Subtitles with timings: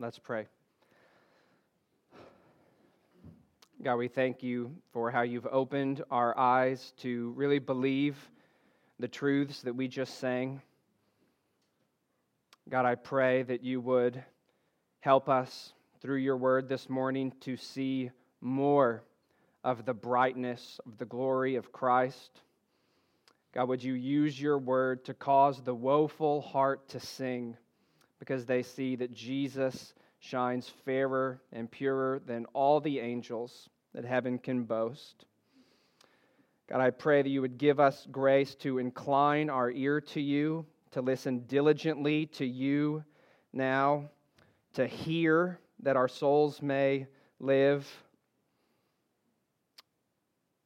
[0.00, 0.46] Let's pray.
[3.82, 8.16] God, we thank you for how you've opened our eyes to really believe
[8.98, 10.62] the truths that we just sang.
[12.70, 14.24] God, I pray that you would
[15.00, 18.10] help us through your word this morning to see
[18.40, 19.02] more
[19.62, 22.40] of the brightness of the glory of Christ.
[23.52, 27.58] God, would you use your word to cause the woeful heart to sing
[28.20, 34.38] because they see that Jesus shines fairer and purer than all the angels that heaven
[34.38, 35.24] can boast.
[36.68, 40.64] God, I pray that you would give us grace to incline our ear to you,
[40.92, 43.02] to listen diligently to you
[43.52, 44.08] now,
[44.74, 47.08] to hear that our souls may
[47.40, 47.88] live.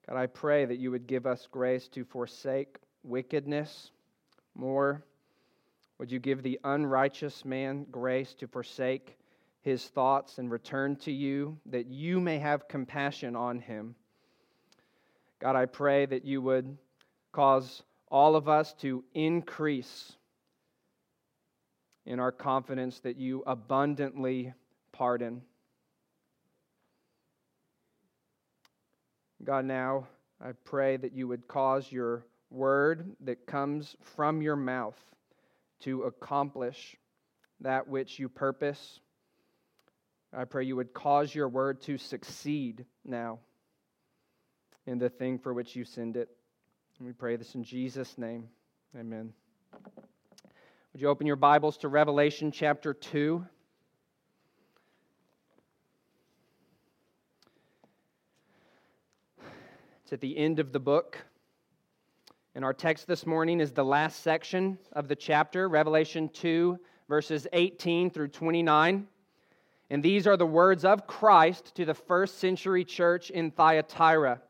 [0.06, 3.92] God, I pray that you would give us grace to forsake wickedness
[4.54, 5.04] more.
[5.98, 9.16] Would you give the unrighteous man grace to forsake
[9.62, 13.94] his thoughts and return to you, that you may have compassion on him?
[15.38, 16.76] God, I pray that you would
[17.32, 20.12] cause all of us to increase
[22.06, 24.52] in our confidence that you abundantly
[24.92, 25.42] pardon.
[29.42, 30.08] God, now
[30.44, 34.98] I pray that you would cause your word that comes from your mouth
[35.80, 36.96] to accomplish
[37.60, 39.00] that which you purpose.
[40.32, 43.38] I pray you would cause your word to succeed now
[44.86, 46.28] in the thing for which you send it.
[46.98, 48.48] And we pray this in Jesus' name.
[48.98, 49.32] Amen.
[50.92, 53.44] Would you open your Bibles to Revelation chapter 2?
[60.04, 61.18] It's at the end of the book.
[62.56, 67.48] And our text this morning is the last section of the chapter, Revelation 2, verses
[67.52, 69.08] 18 through 29.
[69.90, 74.40] And these are the words of Christ to the first century church in Thyatira.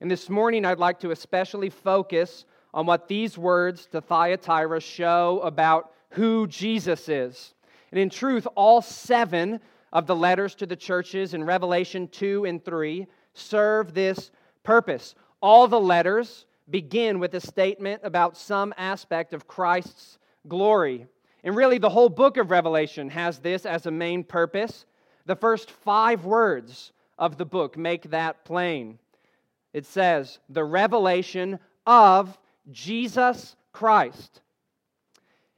[0.00, 5.40] And this morning, I'd like to especially focus on what these words to Thyatira show
[5.42, 7.54] about who Jesus is.
[7.90, 9.58] And in truth, all seven
[9.92, 14.30] of the letters to the churches in Revelation 2 and 3 serve this
[14.62, 15.16] purpose.
[15.40, 21.06] All the letters begin with a statement about some aspect of Christ's glory.
[21.42, 24.86] And really, the whole book of Revelation has this as a main purpose.
[25.26, 28.98] The first five words of the book make that plain.
[29.72, 32.38] It says, the revelation of
[32.70, 34.40] Jesus Christ.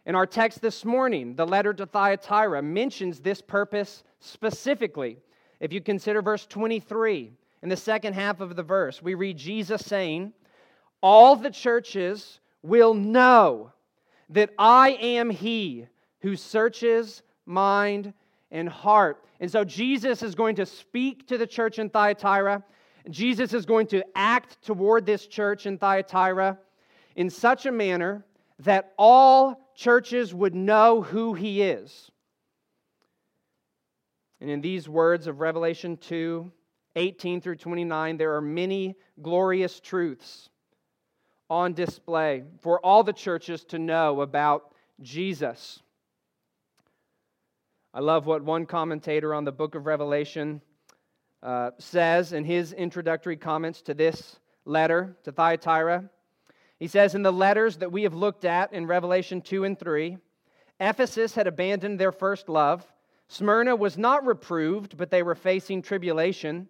[0.06, 5.19] In our text this morning, the letter to Thyatira mentions this purpose specifically.
[5.61, 9.84] If you consider verse 23, in the second half of the verse, we read Jesus
[9.84, 10.33] saying,
[11.09, 13.71] All the churches will know
[14.31, 15.87] that I am He
[16.19, 18.12] who searches mind
[18.50, 19.25] and heart.
[19.39, 22.65] And so Jesus is going to speak to the church in Thyatira.
[23.09, 26.59] Jesus is going to act toward this church in Thyatira
[27.15, 28.27] in such a manner
[28.59, 32.11] that all churches would know who He is.
[34.41, 36.50] And in these words of Revelation 2,
[36.97, 40.49] 18 through 29, there are many glorious truths
[41.49, 45.81] on display for all the churches to know about Jesus.
[47.95, 50.61] I love what one commentator on the book of Revelation
[51.43, 56.11] uh, says in his introductory comments to this letter to Thyatira.
[56.79, 60.19] He says, In the letters that we have looked at in Revelation 2 and 3,
[60.81, 62.84] Ephesus had abandoned their first love.
[63.28, 66.69] Smyrna was not reproved, but they were facing tribulation.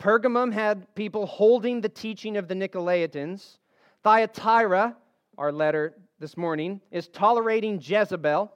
[0.00, 3.58] Pergamum had people holding the teaching of the Nicolaitans.
[4.04, 4.96] Thyatira,
[5.38, 8.52] our letter this morning, is tolerating Jezebel.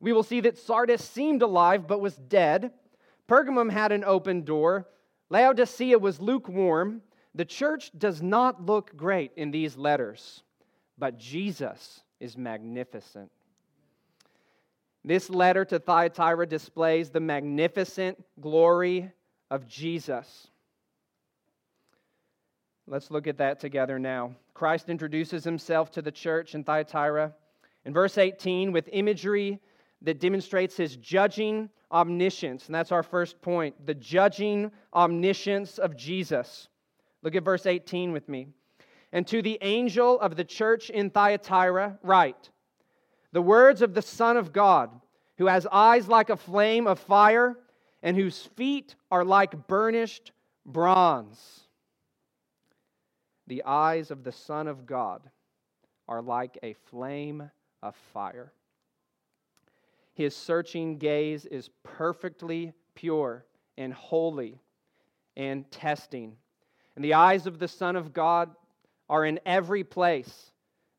[0.00, 2.70] We will see that Sardis seemed alive but was dead.
[3.28, 4.86] Pergamum had an open door.
[5.30, 7.02] Laodicea was lukewarm.
[7.34, 10.44] The church does not look great in these letters,
[10.96, 13.32] but Jesus is magnificent.
[15.04, 19.10] This letter to Thyatira displays the magnificent glory
[19.50, 20.48] of Jesus.
[22.86, 24.34] Let's look at that together now.
[24.52, 27.32] Christ introduces himself to the church in Thyatira
[27.84, 29.58] in verse 18 with imagery
[30.02, 32.66] that demonstrates his judging omniscience.
[32.66, 36.68] And that's our first point the judging omniscience of Jesus.
[37.22, 38.48] Look at verse 18 with me.
[39.12, 42.50] And to the angel of the church in Thyatira, write
[43.32, 44.90] the words of the Son of God,
[45.38, 47.56] who has eyes like a flame of fire
[48.02, 50.32] and whose feet are like burnished
[50.66, 51.63] bronze.
[53.46, 55.22] The eyes of the Son of God
[56.08, 57.50] are like a flame
[57.82, 58.52] of fire.
[60.14, 63.44] His searching gaze is perfectly pure
[63.76, 64.60] and holy
[65.36, 66.36] and testing.
[66.96, 68.54] And the eyes of the Son of God
[69.08, 70.52] are in every place,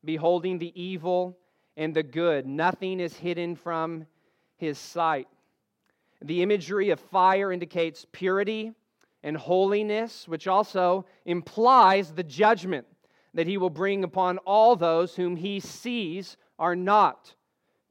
[0.04, 1.38] beholding the evil
[1.76, 2.46] and the good.
[2.46, 4.06] Nothing is hidden from
[4.56, 5.28] his sight.
[6.22, 8.72] The imagery of fire indicates purity
[9.26, 12.86] and holiness, which also implies the judgment
[13.34, 17.34] that he will bring upon all those whom he sees are not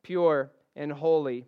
[0.02, 1.46] pure and holy.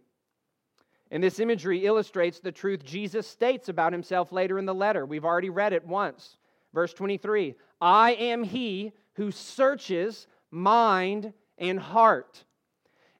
[1.09, 5.05] And this imagery illustrates the truth Jesus states about himself later in the letter.
[5.05, 6.35] We've already read it once.
[6.73, 12.43] Verse 23 I am he who searches mind and heart,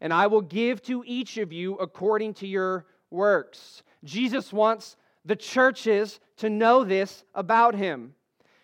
[0.02, 3.84] and I will give to each of you according to your works.
[4.04, 8.14] Jesus wants the churches to know this about him.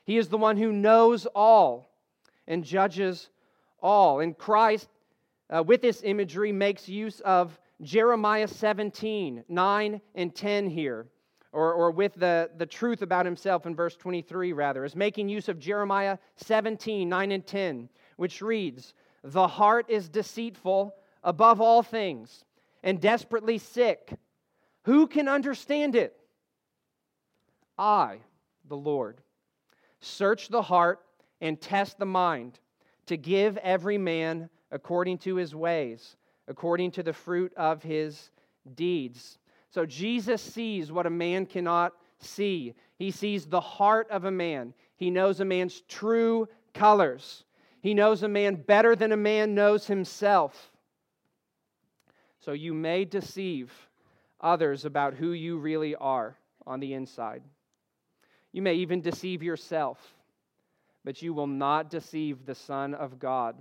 [0.06, 1.89] He is the one who knows all
[2.48, 3.30] and judges
[3.81, 4.21] all.
[4.21, 4.88] And Christ,
[5.50, 11.07] uh, with this imagery, makes use of Jeremiah 17, 9 and 10 here,
[11.51, 15.50] or, or with the, the truth about himself in verse 23, rather, is making use
[15.50, 18.94] of Jeremiah 17, 9 and 10, which reads,
[19.24, 22.45] The heart is deceitful above all things
[22.83, 24.13] and desperately sick.
[24.83, 26.18] Who can understand it?
[27.78, 28.20] I,
[28.68, 29.22] the Lord,
[30.00, 31.00] search the heart
[31.42, 32.60] and test the mind
[33.06, 36.16] to give every man according to his ways
[36.48, 38.31] according to the fruit of his
[38.75, 39.38] deeds.
[39.70, 42.74] So Jesus sees what a man cannot see.
[42.98, 44.74] He sees the heart of a man.
[44.96, 47.44] He knows a man's true colors.
[47.81, 50.72] He knows a man better than a man knows himself.
[52.40, 53.72] So you may deceive
[54.42, 56.38] others about who you really are
[56.68, 57.42] on the inside.
[58.54, 60.16] You may even deceive yourself,
[61.04, 63.56] but you will not deceive the Son of God,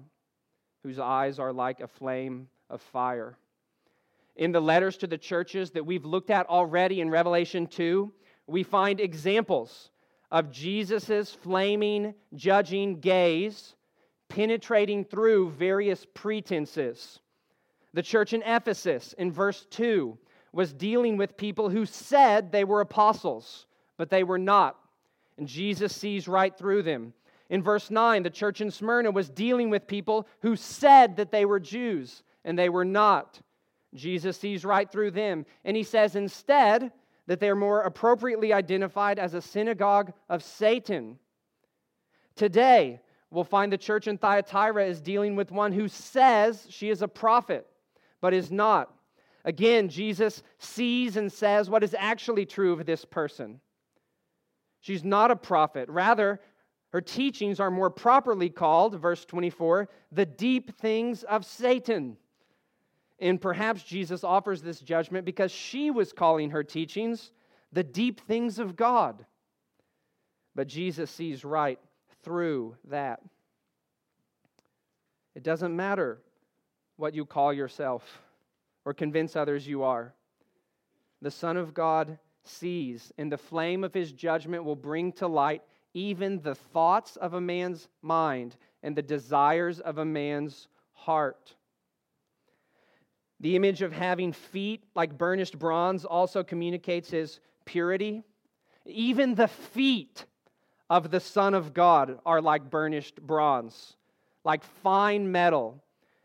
[0.85, 3.37] whose eyes are like a flame of fire.
[4.37, 8.13] In the letters to the churches that we've looked at already in Revelation 2,
[8.47, 9.91] we find examples
[10.31, 13.75] of Jesus' flaming, judging gaze
[14.33, 17.21] penetrating through various pretenses.
[17.93, 20.17] The church in Ephesus, in verse 2,
[20.53, 23.67] was dealing with people who said they were apostles,
[23.99, 24.79] but they were not.
[25.39, 27.15] And Jesus sees right through them.
[27.49, 31.45] In verse 9, the church in Smyrna was dealing with people who said that they
[31.45, 33.41] were Jews, and they were not.
[33.95, 36.93] Jesus sees right through them, and he says instead
[37.27, 41.19] that they're more appropriately identified as a synagogue of Satan.
[42.37, 43.01] Today,
[43.31, 47.09] we'll find the church in Thyatira is dealing with one who says she is a
[47.09, 47.67] prophet,
[48.21, 48.95] but is not.
[49.45, 53.61] Again, Jesus sees and says what is actually true of this person.
[54.83, 55.89] She's not a prophet.
[55.89, 56.41] Rather,
[56.91, 62.19] her teachings are more properly called, verse 24, the deep things of Satan.
[63.19, 67.31] And perhaps Jesus offers this judgment because she was calling her teachings
[67.73, 69.25] the deep things of God.
[70.55, 71.79] But Jesus sees right
[72.25, 73.21] through that.
[75.37, 76.21] It doesn't matter
[76.97, 78.21] what you call yourself
[78.85, 80.13] or convince others you are.
[81.23, 85.63] The Son of God sees, and the flame of his judgment will bring to light
[85.95, 91.55] even the thoughts of a man's mind and the desires of a man's heart.
[93.41, 98.23] The image of having feet like burnished bronze also communicates his purity.
[98.87, 100.25] Even the feet
[100.89, 103.97] of the Son of God are like burnished bronze,
[104.45, 105.83] like fine metal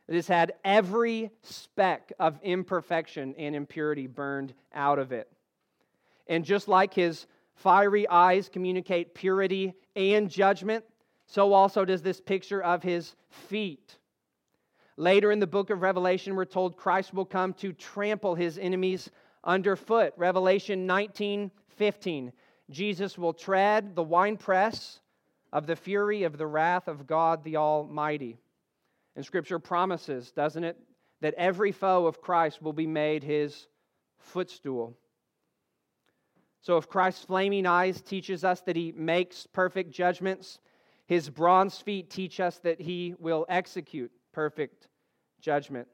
[0.08, 5.30] that has had every speck of imperfection and impurity burned out of it.
[6.30, 10.86] And just like his fiery eyes communicate purity and judgment,
[11.26, 13.98] so also does this picture of his feet.
[14.96, 19.10] Later in the book of Revelation, we're told Christ will come to trample his enemies
[19.44, 20.14] underfoot.
[20.18, 22.34] Revelation 19 15.
[22.72, 25.00] Jesus will tread the winepress
[25.54, 28.38] of the fury of the wrath of God the Almighty.
[29.16, 30.78] And Scripture promises, doesn't it,
[31.22, 33.68] that every foe of Christ will be made his
[34.20, 34.98] footstool.
[36.62, 40.60] So if Christ's flaming eyes teaches us that he makes perfect judgments,
[41.06, 44.88] his bronze feet teach us that he will execute perfect
[45.40, 45.88] judgment.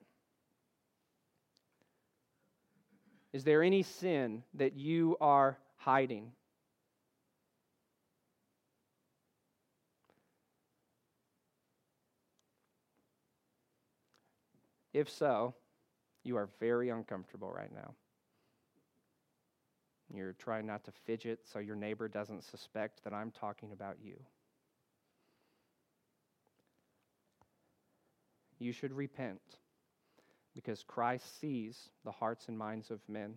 [3.34, 6.32] Is there any sin that you are hiding?
[14.94, 15.56] If so,
[16.24, 17.94] you are very uncomfortable right now.
[20.14, 24.16] You're trying not to fidget so your neighbor doesn't suspect that I'm talking about you.
[28.64, 29.42] you should repent
[30.56, 33.36] because Christ sees the hearts and minds of men.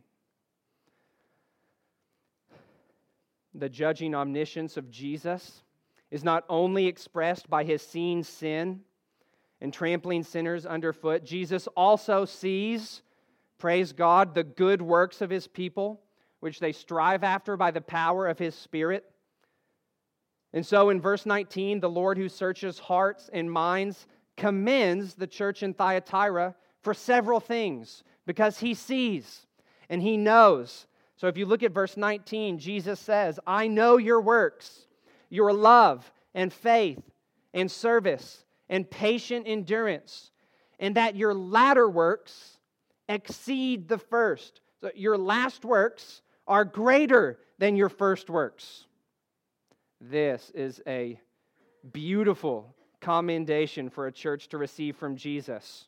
[3.54, 5.62] The judging omniscience of Jesus
[6.11, 8.80] is not only expressed by his seeing sin
[9.61, 13.02] and trampling sinners underfoot, Jesus also sees,
[13.59, 16.00] praise God, the good works of his people,
[16.46, 19.04] which they strive after by the power of his Spirit.
[20.52, 25.64] And so in verse 19, the Lord who searches hearts and minds commends the church
[25.64, 29.44] in Thyatira for several things because he sees
[29.90, 30.86] and he knows.
[31.16, 34.86] So if you look at verse 19, Jesus says, I know your works,
[35.28, 37.02] your love and faith
[37.54, 40.30] and service and patient endurance,
[40.78, 42.60] and that your latter works
[43.08, 44.60] exceed the first.
[44.80, 48.86] So your last works are greater than your first works.
[50.00, 51.18] This is a
[51.92, 55.86] beautiful commendation for a church to receive from Jesus.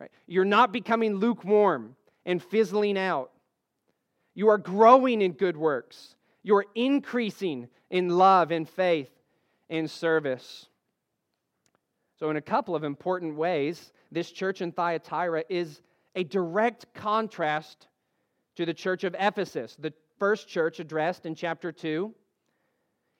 [0.00, 0.10] Right?
[0.26, 3.30] You're not becoming lukewarm and fizzling out.
[4.34, 6.16] You are growing in good works.
[6.42, 9.10] You are increasing in love and faith
[9.70, 10.66] and service.
[12.18, 15.82] So, in a couple of important ways, this church in Thyatira is
[16.14, 17.88] a direct contrast
[18.56, 22.12] to the church of Ephesus, the first church addressed in chapter 2.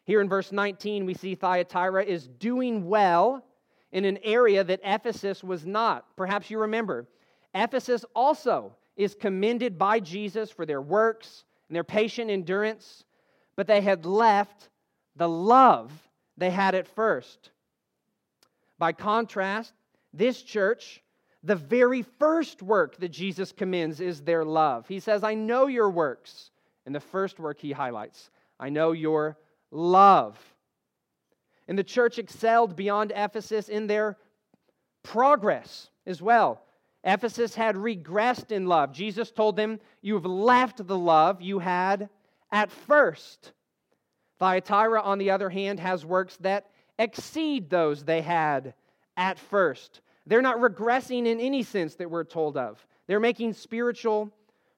[0.05, 3.45] Here in verse 19, we see Thyatira is doing well
[3.93, 6.17] in an area that Ephesus was not.
[6.17, 7.07] Perhaps you remember.
[7.55, 13.05] Ephesus also is commended by Jesus for their works and their patient endurance,
[13.57, 14.69] but they had left
[15.17, 15.93] the love
[16.37, 17.51] they had at first.
[18.79, 19.73] By contrast,
[20.13, 21.03] this church,
[21.47, 24.89] the very first work that Jesus commends is their love.
[24.89, 26.51] He says, I know your works.
[26.85, 29.37] And the first work he highlights, I know your
[29.71, 30.39] love.
[31.69, 34.17] And the church excelled beyond Ephesus in their
[35.03, 36.63] progress as well.
[37.03, 38.93] Ephesus had regressed in love.
[38.93, 42.09] Jesus told them, You've left the love you had
[42.51, 43.53] at first.
[44.39, 48.75] Thyatira, on the other hand, has works that exceed those they had
[49.17, 50.01] at first.
[50.27, 54.33] They're not regressing in any sense that we're told of, they're making spiritual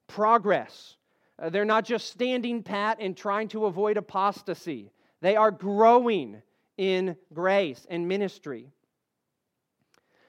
[0.06, 0.96] progress.
[1.40, 6.42] Uh, they're not just standing pat and trying to avoid apostasy, they are growing
[6.76, 8.70] in grace and ministry.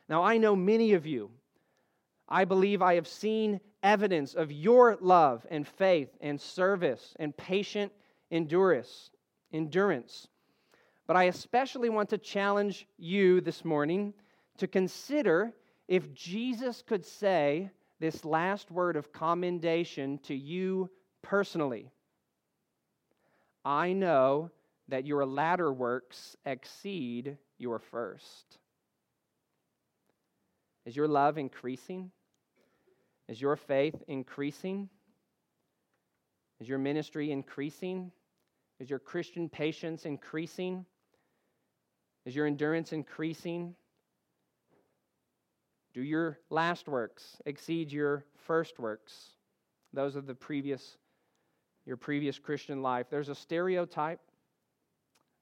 [0.08, 1.30] Now, I know many of you.
[2.28, 7.92] I believe I have seen evidence of your love and faith and service and patient
[8.32, 9.12] endurance.
[9.54, 10.28] endurance.
[11.08, 14.14] But I especially want to challenge you this morning
[14.60, 15.54] to consider
[15.88, 20.90] if Jesus could say this last word of commendation to you
[21.22, 21.92] personally.
[23.66, 24.52] I know
[24.88, 28.58] that your latter works exceed your first.
[30.86, 32.12] Is your love increasing?
[33.28, 34.90] Is your faith increasing?
[36.60, 38.12] Is your ministry increasing?
[38.80, 40.86] Is your Christian patience increasing?
[42.26, 43.76] Is your endurance increasing?
[45.94, 49.32] Do your last works exceed your first works?
[49.94, 50.98] Those of the previous
[51.86, 53.08] your previous Christian life.
[53.10, 54.20] There's a stereotype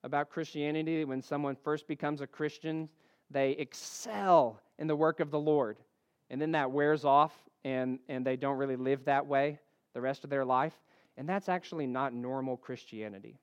[0.04, 2.88] about Christianity when someone first becomes a Christian,
[3.30, 5.78] they excel in the work of the Lord.
[6.30, 7.34] And then that wears off
[7.66, 9.60] and, and they don't really live that way
[9.94, 10.74] the rest of their life.
[11.18, 13.40] And that's actually not normal Christianity.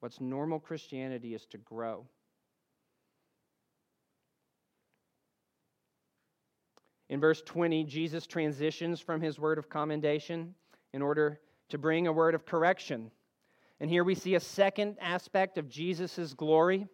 [0.00, 2.06] What's normal Christianity is to grow.
[7.08, 10.54] In verse 20, Jesus transitions from his word of commendation
[10.92, 13.10] in order to bring a word of correction.
[13.80, 16.86] And here we see a second aspect of Jesus' glory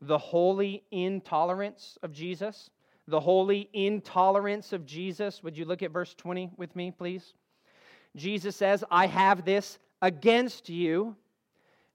[0.00, 2.70] the holy intolerance of Jesus.
[3.06, 5.42] The holy intolerance of Jesus.
[5.42, 7.34] Would you look at verse 20 with me, please?
[8.16, 11.16] Jesus says, I have this against you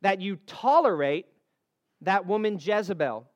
[0.01, 1.27] that you tolerate
[2.01, 3.27] that woman Jezebel,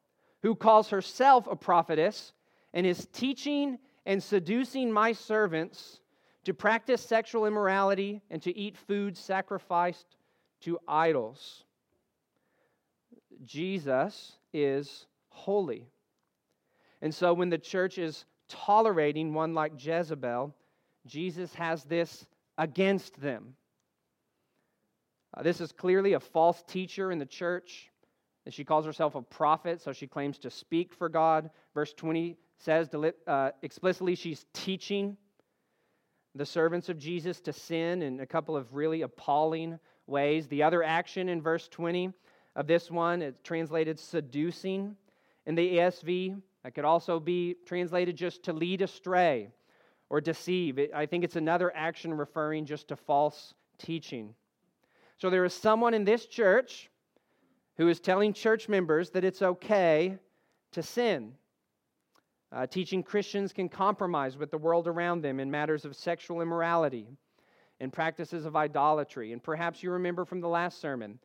[0.41, 2.33] who calls herself a prophetess
[2.73, 5.99] and is teaching and seducing my servants
[6.43, 10.17] to practice sexual immorality, and to eat food sacrificed
[10.61, 11.63] to idols.
[13.45, 15.87] Jesus is holy.
[17.01, 20.53] And so when the church is tolerating one like Jezebel,
[21.05, 22.25] Jesus has this
[22.57, 23.55] against them.
[25.35, 27.89] Uh, this is clearly a false teacher in the church.
[28.49, 31.49] She calls herself a prophet, so she claims to speak for God.
[31.73, 32.89] Verse 20 says
[33.27, 35.17] uh, explicitly she's teaching
[36.33, 39.77] the servants of Jesus to sin in a couple of really appalling
[40.07, 40.47] ways.
[40.47, 42.11] The other action in verse 20
[42.55, 44.95] of this one it's translated seducing.
[45.45, 49.49] In the ESV, That could also be translated just to lead astray
[50.09, 50.79] or deceive.
[50.95, 54.35] I think it's another action referring just to false teaching.
[55.17, 56.89] So there is someone in this church
[57.75, 60.17] who is telling church members that it's okay
[60.71, 61.33] to sin.
[62.53, 67.07] Uh, teaching Christians can compromise with the world around them in matters of sexual immorality
[67.79, 69.33] and practices of idolatry.
[69.33, 71.17] And perhaps you remember from the last sermon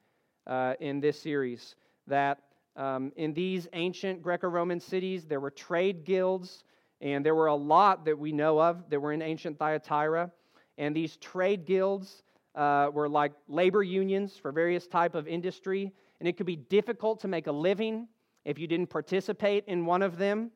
[0.46, 2.38] uh, in this series that
[2.76, 6.64] um, in these ancient Greco Roman cities, there were trade guilds,
[7.02, 10.30] and there were a lot that we know of that were in ancient Thyatira.
[10.78, 12.22] And these trade guilds
[12.54, 17.20] uh, were like labor unions for various type of industry, and it could be difficult
[17.20, 18.08] to make a living
[18.46, 20.50] if you didn't participate in one of them.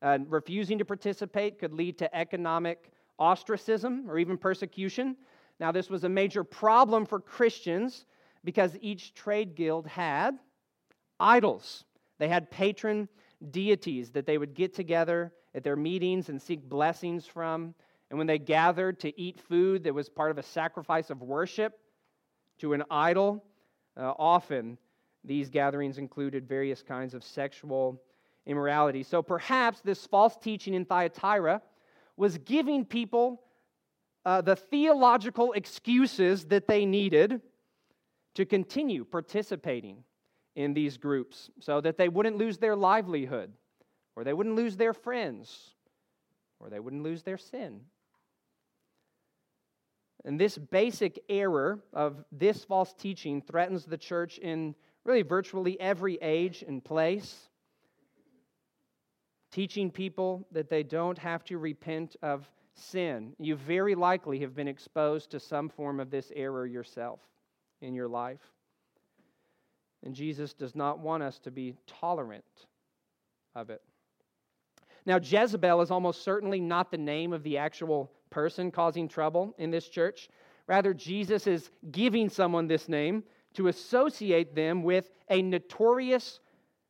[0.00, 5.16] Uh, refusing to participate could lead to economic ostracism or even persecution.
[5.58, 8.06] Now, this was a major problem for Christians
[8.44, 10.38] because each trade guild had
[11.18, 11.84] idols.
[12.18, 13.08] They had patron
[13.50, 17.74] deities that they would get together at their meetings and seek blessings from.
[18.10, 21.78] And when they gathered to eat food that was part of a sacrifice of worship
[22.58, 23.44] to an idol,
[23.96, 24.78] uh, often
[25.24, 28.00] these gatherings included various kinds of sexual
[28.48, 29.04] immorality.
[29.04, 31.62] So perhaps this false teaching in Thyatira
[32.16, 33.42] was giving people
[34.24, 37.40] uh, the theological excuses that they needed
[38.34, 40.02] to continue participating
[40.56, 43.52] in these groups so that they wouldn't lose their livelihood,
[44.16, 45.74] or they wouldn't lose their friends,
[46.58, 47.80] or they wouldn't lose their sin.
[50.24, 54.74] And this basic error of this false teaching threatens the church in
[55.04, 57.48] really virtually every age and place
[59.50, 63.34] teaching people that they don't have to repent of sin.
[63.38, 67.20] You very likely have been exposed to some form of this error yourself
[67.80, 68.40] in your life.
[70.04, 72.44] And Jesus does not want us to be tolerant
[73.54, 73.82] of it.
[75.06, 79.70] Now, Jezebel is almost certainly not the name of the actual person causing trouble in
[79.70, 80.28] this church.
[80.66, 83.24] Rather, Jesus is giving someone this name
[83.54, 86.40] to associate them with a notorious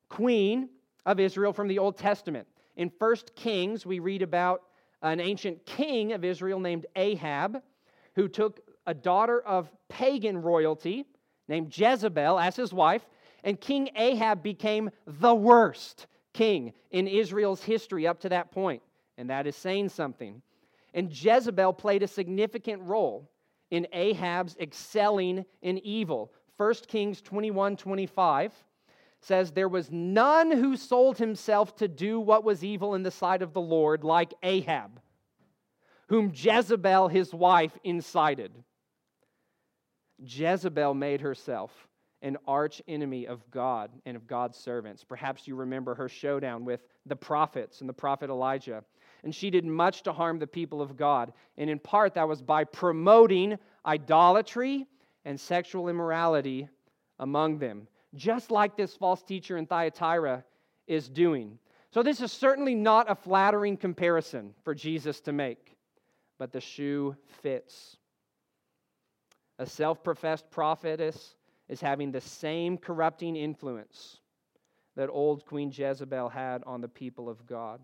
[0.09, 0.69] queen
[1.07, 2.47] of Israel from the Old Testament.
[2.79, 4.63] In 1 Kings, we read about
[5.03, 7.61] an ancient king of Israel named Ahab
[8.15, 11.05] who took a daughter of pagan royalty
[11.49, 13.05] named Jezebel as his wife,
[13.43, 18.83] and King Ahab became the worst king in Israel's history up to that point,
[19.17, 20.41] and that is saying something.
[20.95, 23.29] And Jezebel played a significant role
[23.73, 26.33] in Ahab's excelling in evil.
[26.59, 28.53] 1 Kings 21 25
[29.21, 33.43] says, There was none who sold himself to do what was evil in the sight
[33.43, 35.01] of the Lord like Ahab,
[36.09, 38.53] whom Jezebel his wife incited.
[40.19, 41.89] Jezebel made herself
[42.23, 45.05] an arch enemy of God and of God's servants.
[45.05, 48.83] Perhaps you remember her showdown with the prophets and the prophet Elijah.
[49.23, 51.33] And she did much to harm the people of God.
[51.57, 54.87] And in part, that was by promoting idolatry
[55.25, 56.69] and sexual immorality
[57.21, 57.87] among them
[58.19, 60.45] just like this false teacher in Thyatira
[60.87, 61.59] is doing.
[61.91, 65.77] So, this is certainly not a flattering comparison for Jesus to make,
[66.39, 67.97] but the shoe fits.
[69.59, 71.35] A self professed prophetess
[71.69, 74.19] is having the same corrupting influence
[74.97, 77.81] that old Queen Jezebel had on the people of God.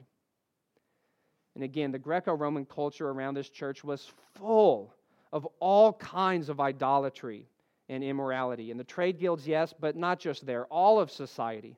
[1.54, 4.92] And again, the Greco Roman culture around this church was full
[5.32, 7.46] of all kinds of idolatry
[7.88, 8.70] and immorality.
[8.70, 11.76] In the trade guilds, yes, but not just there, all of society.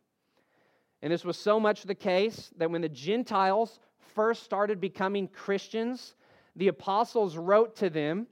[1.03, 3.81] And this was so much the case that when the Gentiles
[4.14, 6.14] first started becoming Christians,
[6.55, 8.27] the apostles wrote to them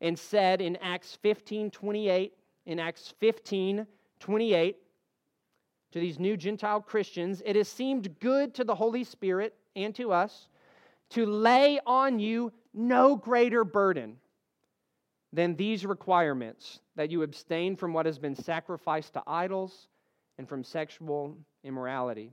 [0.00, 2.32] and said in Acts 15 28,
[2.66, 3.86] in Acts 15
[4.18, 4.76] 28,
[5.92, 10.12] to these new Gentile Christians, it has seemed good to the Holy Spirit and to
[10.12, 10.48] us
[11.10, 14.16] to lay on you no greater burden
[15.32, 19.88] than these requirements that you abstain from what has been sacrificed to idols
[20.38, 22.32] and from sexual immorality.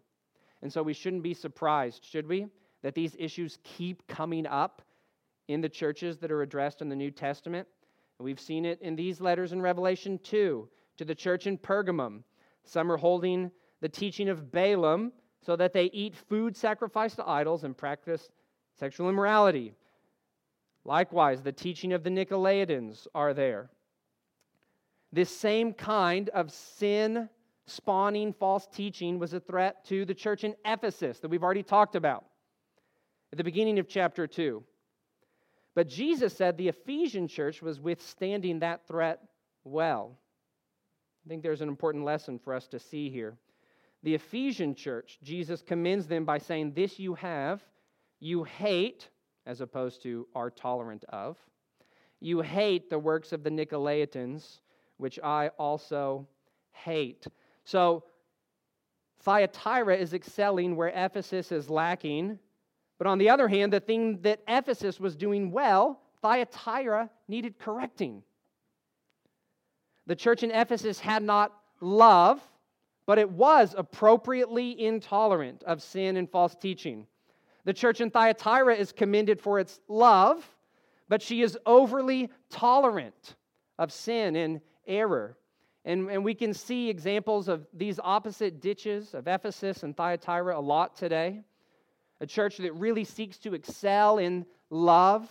[0.62, 2.48] And so we shouldn't be surprised, should we,
[2.82, 4.82] that these issues keep coming up
[5.48, 7.68] in the churches that are addressed in the New Testament.
[8.20, 12.24] We've seen it in these letters in Revelation 2 to the church in Pergamum.
[12.64, 13.52] Some are holding
[13.82, 18.30] the teaching of Balaam so that they eat food sacrificed to idols and practice
[18.80, 19.74] sexual immorality.
[20.86, 23.70] Likewise, the teaching of the Nicolaitans are there.
[25.12, 27.30] This same kind of sin
[27.66, 31.96] spawning false teaching was a threat to the church in Ephesus that we've already talked
[31.96, 32.26] about
[33.32, 34.64] at the beginning of chapter 2.
[35.76, 39.22] But Jesus said the Ephesian church was withstanding that threat
[39.64, 40.18] well.
[41.26, 43.38] I think there's an important lesson for us to see here.
[44.04, 47.64] the Ephesian church, Jesus commends them by saying, This you have,
[48.20, 49.08] you hate,
[49.46, 51.38] as opposed to are tolerant of.
[52.20, 54.60] You hate the works of the Nicolaitans,
[54.98, 56.28] which I also
[56.72, 57.28] hate.
[57.66, 58.04] So,
[59.22, 62.40] Thyatira is excelling where Ephesus is lacking.
[62.98, 68.24] But on the other hand, the thing that Ephesus was doing well, Thyatira needed correcting.
[70.08, 72.42] The church in Ephesus had not love,
[73.06, 77.08] but it was appropriately intolerant of sin and false teaching.
[77.66, 80.48] The church in Thyatira is commended for its love,
[81.08, 83.36] but she is overly tolerant
[83.80, 85.38] of sin and error.
[85.86, 90.60] And, and we can see examples of these opposite ditches of Ephesus and Thyatira a
[90.60, 91.42] lot today.
[92.22, 95.30] A church that really seeks to excel in love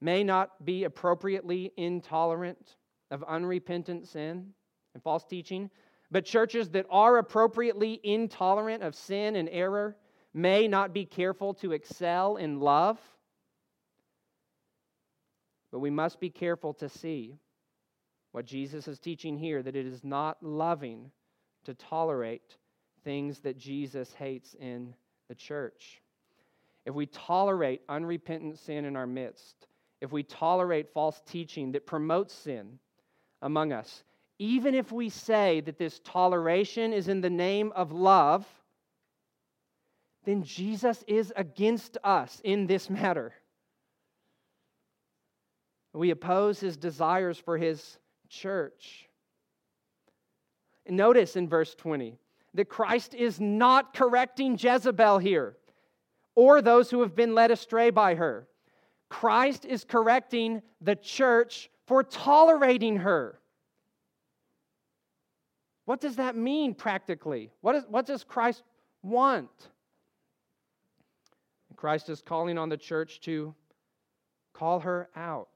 [0.00, 2.76] may not be appropriately intolerant
[3.10, 4.52] of unrepentant sin
[4.94, 5.70] and false teaching,
[6.10, 9.96] but churches that are appropriately intolerant of sin and error
[10.32, 12.98] may not be careful to excel in love.
[15.72, 17.38] But we must be careful to see
[18.32, 21.10] what Jesus is teaching here that it is not loving
[21.64, 22.56] to tolerate
[23.04, 24.94] things that Jesus hates in
[25.28, 26.00] the church.
[26.86, 29.66] If we tolerate unrepentant sin in our midst,
[30.00, 32.78] if we tolerate false teaching that promotes sin
[33.42, 34.04] among us,
[34.38, 38.46] even if we say that this toleration is in the name of love,
[40.24, 43.32] then Jesus is against us in this matter.
[45.92, 49.08] We oppose his desires for his church.
[50.88, 52.18] Notice in verse 20
[52.54, 55.56] that Christ is not correcting Jezebel here
[56.34, 58.48] or those who have been led astray by her.
[59.08, 63.40] Christ is correcting the church for tolerating her.
[65.84, 67.50] What does that mean practically?
[67.60, 68.62] What, is, what does Christ
[69.02, 69.50] want?
[71.80, 73.54] Christ is calling on the church to
[74.52, 75.48] call her out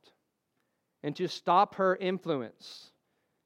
[1.03, 2.93] and to stop her influence.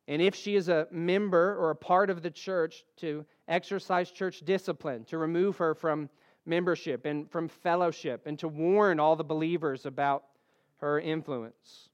[0.06, 4.42] And if she is a member or a part of the church, to exercise church
[4.44, 6.08] discipline, to remove her from
[6.46, 10.22] membership and from fellowship, and to warn all the believers about
[10.76, 11.88] her influence.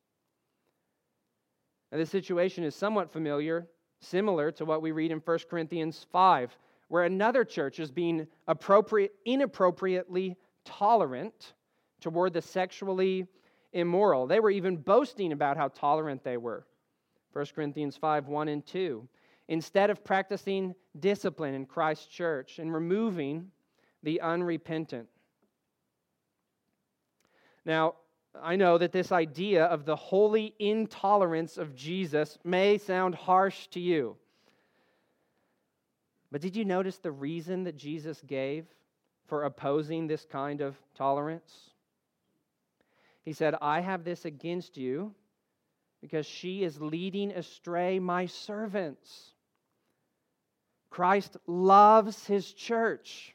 [1.91, 3.67] Now, this situation is somewhat familiar,
[4.01, 6.55] similar to what we read in 1 Corinthians 5,
[6.89, 11.55] where another church is being appropriate, inappropriately tolerant
[12.01, 13.27] toward the sexually
[13.73, 14.27] immoral.
[14.27, 16.67] They were even boasting about how tolerant they were.
[17.33, 19.09] 1 Corinthians 5 1 and 2.
[19.49, 23.51] Instead of practicing discipline in Christ's church and removing
[24.03, 25.09] the unrepentant.
[27.65, 27.95] Now,
[28.43, 33.81] I know that this idea of the holy intolerance of Jesus may sound harsh to
[33.81, 34.17] you.
[36.31, 38.67] But did you notice the reason that Jesus gave
[39.27, 41.71] for opposing this kind of tolerance?
[43.23, 45.15] He said, I have this against you
[46.01, 49.33] because she is leading astray my servants.
[50.91, 53.35] Christ loves his church.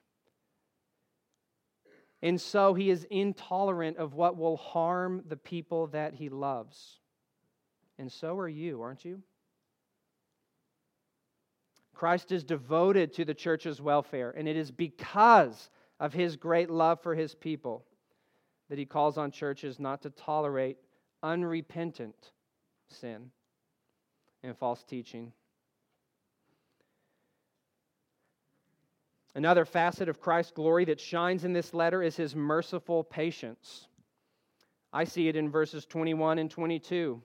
[2.22, 7.00] And so he is intolerant of what will harm the people that he loves.
[7.98, 9.22] And so are you, aren't you?
[11.94, 17.02] Christ is devoted to the church's welfare, and it is because of his great love
[17.02, 17.86] for his people
[18.70, 20.78] that he calls on churches not to tolerate
[21.24, 22.32] unrepentant
[22.88, 23.32] sin
[24.44, 25.32] and false teaching.
[29.36, 33.88] Another facet of Christ's glory that shines in this letter is his merciful patience.
[34.92, 37.22] I see it in verses 21 and 22.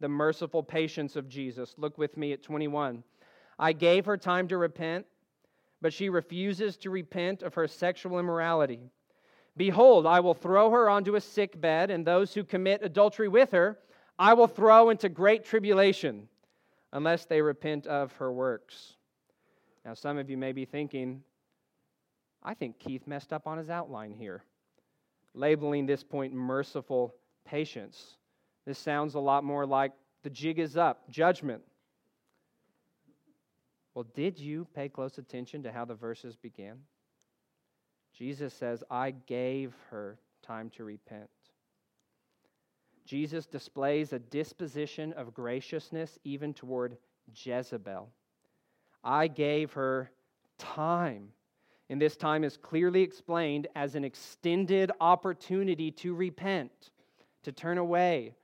[0.00, 1.74] The merciful patience of Jesus.
[1.78, 3.02] Look with me at 21.
[3.58, 5.06] I gave her time to repent,
[5.80, 8.90] but she refuses to repent of her sexual immorality.
[9.56, 13.52] Behold, I will throw her onto a sick bed, and those who commit adultery with
[13.52, 13.78] her
[14.18, 16.28] I will throw into great tribulation
[16.92, 18.94] unless they repent of her works.
[19.84, 21.22] Now, some of you may be thinking,
[22.42, 24.42] I think Keith messed up on his outline here,
[25.34, 28.16] labeling this point merciful patience.
[28.64, 31.62] This sounds a lot more like the jig is up, judgment.
[33.96, 36.76] Well, did you pay close attention to how the verses began?
[38.12, 41.30] Jesus says, I gave her time to repent.
[43.06, 46.98] Jesus displays a disposition of graciousness even toward
[47.34, 48.10] Jezebel.
[49.02, 50.10] I gave her
[50.58, 51.30] time.
[51.88, 56.90] And this time is clearly explained as an extended opportunity to repent,
[57.44, 58.34] to turn away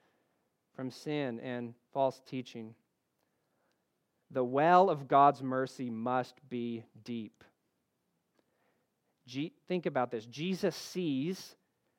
[0.75, 2.75] from sin and false teaching.
[4.33, 7.45] The well of God's mercy must be deep.
[9.27, 10.27] G- think about this.
[10.27, 11.55] Jesus sees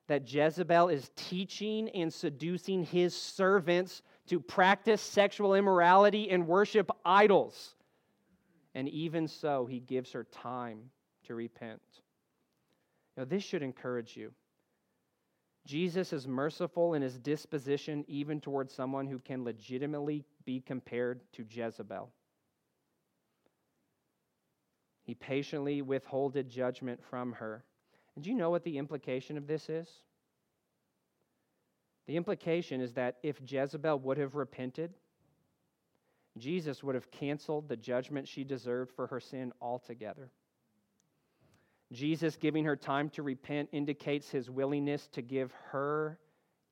[0.08, 7.76] that Jezebel is teaching and seducing his servants to practice sexual immorality and worship idols.
[8.76, 10.89] And even so, he gives her time
[11.28, 11.82] to repent.
[13.15, 14.34] Now, this should encourage you.
[15.65, 21.46] Jesus is merciful in his disposition even towards someone who can legitimately be compared to
[21.50, 22.12] Jezebel.
[25.04, 27.63] He patiently withholded judgment from her.
[28.16, 29.89] And do you know what the implication of this is?
[32.08, 34.94] The implication is that if Jezebel would have repented,
[36.38, 40.32] Jesus would have canceled the judgment she deserved for her sin altogether.
[41.92, 46.18] Jesus giving her time to repent indicates his willingness to give her,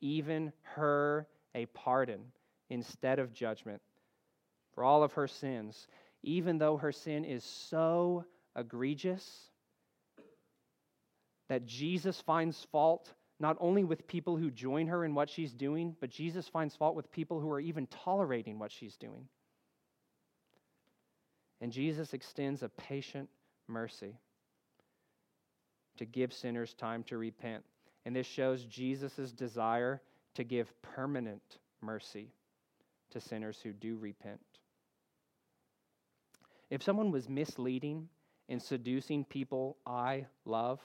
[0.01, 2.21] even her, a pardon
[2.69, 3.81] instead of judgment
[4.73, 5.87] for all of her sins,
[6.23, 9.49] even though her sin is so egregious
[11.49, 15.95] that Jesus finds fault not only with people who join her in what she's doing,
[15.99, 19.27] but Jesus finds fault with people who are even tolerating what she's doing.
[21.59, 23.29] And Jesus extends a patient
[23.67, 24.17] mercy
[25.97, 27.63] to give sinners time to repent.
[28.05, 30.01] And this shows Jesus' desire
[30.35, 32.31] to give permanent mercy
[33.11, 34.39] to sinners who do repent.
[36.71, 38.07] If someone was misleading
[38.47, 40.79] and seducing people I love,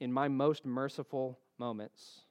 [0.00, 2.22] in my most merciful moments,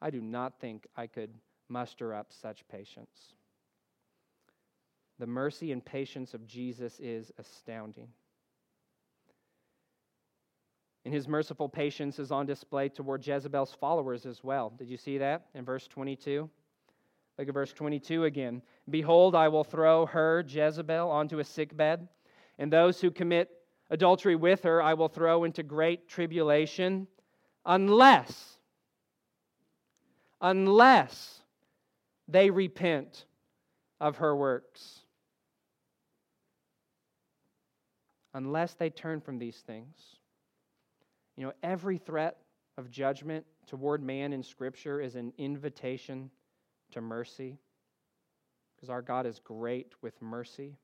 [0.00, 1.34] I do not think I could
[1.68, 3.34] muster up such patience.
[5.18, 8.08] The mercy and patience of Jesus is astounding.
[11.04, 14.70] And his merciful patience is on display toward Jezebel's followers as well.
[14.70, 16.48] Did you see that in verse 22?
[17.38, 18.62] Look at verse 22 again.
[18.88, 22.08] Behold, I will throw her, Jezebel, onto a sick bed,
[22.58, 23.50] and those who commit
[23.90, 27.08] adultery with her I will throw into great tribulation,
[27.66, 28.58] unless,
[30.40, 31.40] unless
[32.28, 33.24] they repent
[34.00, 35.00] of her works.
[38.32, 39.96] Unless they turn from these things.
[41.36, 42.38] You know, every threat
[42.76, 46.30] of judgment toward man in Scripture is an invitation
[46.94, 47.58] to mercy
[48.74, 50.76] because our God is great with mercy.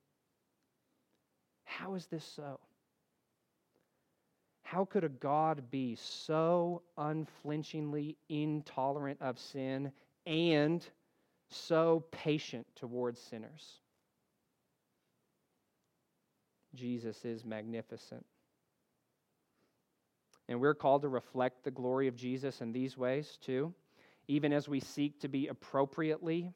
[1.65, 2.61] How is this so?
[4.63, 9.91] How could a God be so unflinchingly intolerant of sin
[10.27, 10.87] and
[11.49, 13.81] so patient towards sinners?
[16.75, 18.25] Jesus is magnificent.
[20.49, 23.73] And we're called to reflect the glory of Jesus in these ways too
[24.31, 26.53] even as we seek to be appropriately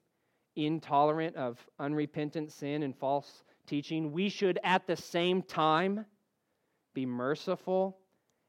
[0.55, 6.07] intolerant of unrepentant sin and false teaching, we should at the same time
[6.95, 7.99] be merciful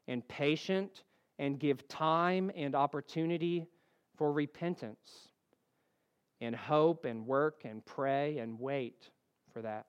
[0.07, 1.03] and patient
[1.39, 3.65] and give time and opportunity
[4.15, 5.29] for repentance
[6.39, 9.09] and hope and work and pray and wait
[9.51, 9.88] for that.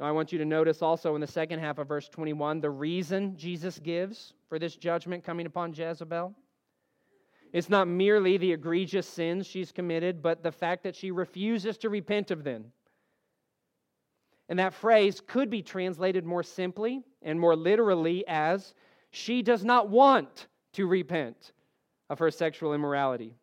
[0.00, 2.68] Now, I want you to notice also in the second half of verse 21 the
[2.68, 6.34] reason Jesus gives for this judgment coming upon Jezebel.
[7.56, 11.88] It's not merely the egregious sins she's committed, but the fact that she refuses to
[11.88, 12.66] repent of them.
[14.50, 18.74] And that phrase could be translated more simply and more literally as
[19.08, 21.52] she does not want to repent
[22.10, 23.34] of her sexual immorality.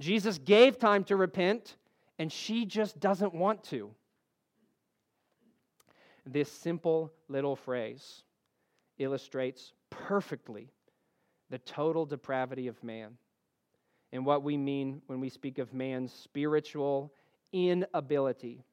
[0.00, 1.76] Jesus gave time to repent,
[2.18, 3.94] and she just doesn't want to.
[6.26, 8.24] This simple little phrase
[8.98, 10.72] illustrates perfectly
[11.48, 13.16] the total depravity of man
[14.12, 17.12] and what we mean when we speak of man's spiritual
[17.52, 18.64] inability.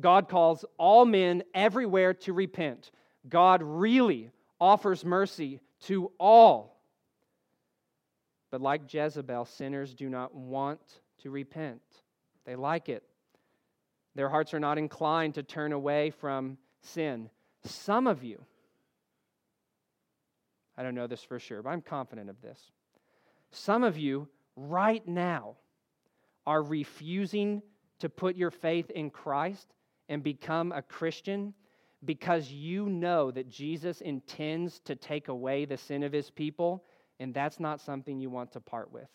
[0.00, 2.90] God calls all men everywhere to repent.
[3.28, 6.80] God really offers mercy to all.
[8.50, 10.80] But like Jezebel, sinners do not want
[11.22, 11.82] to repent.
[12.44, 13.02] They like it.
[14.14, 17.30] Their hearts are not inclined to turn away from sin.
[17.64, 18.44] Some of you,
[20.76, 22.58] I don't know this for sure, but I'm confident of this.
[23.50, 25.56] Some of you right now
[26.46, 27.62] are refusing
[28.00, 29.74] to put your faith in Christ
[30.08, 31.54] and become a Christian
[32.04, 36.84] because you know that Jesus intends to take away the sin of his people,
[37.20, 39.08] and that's not something you want to part with.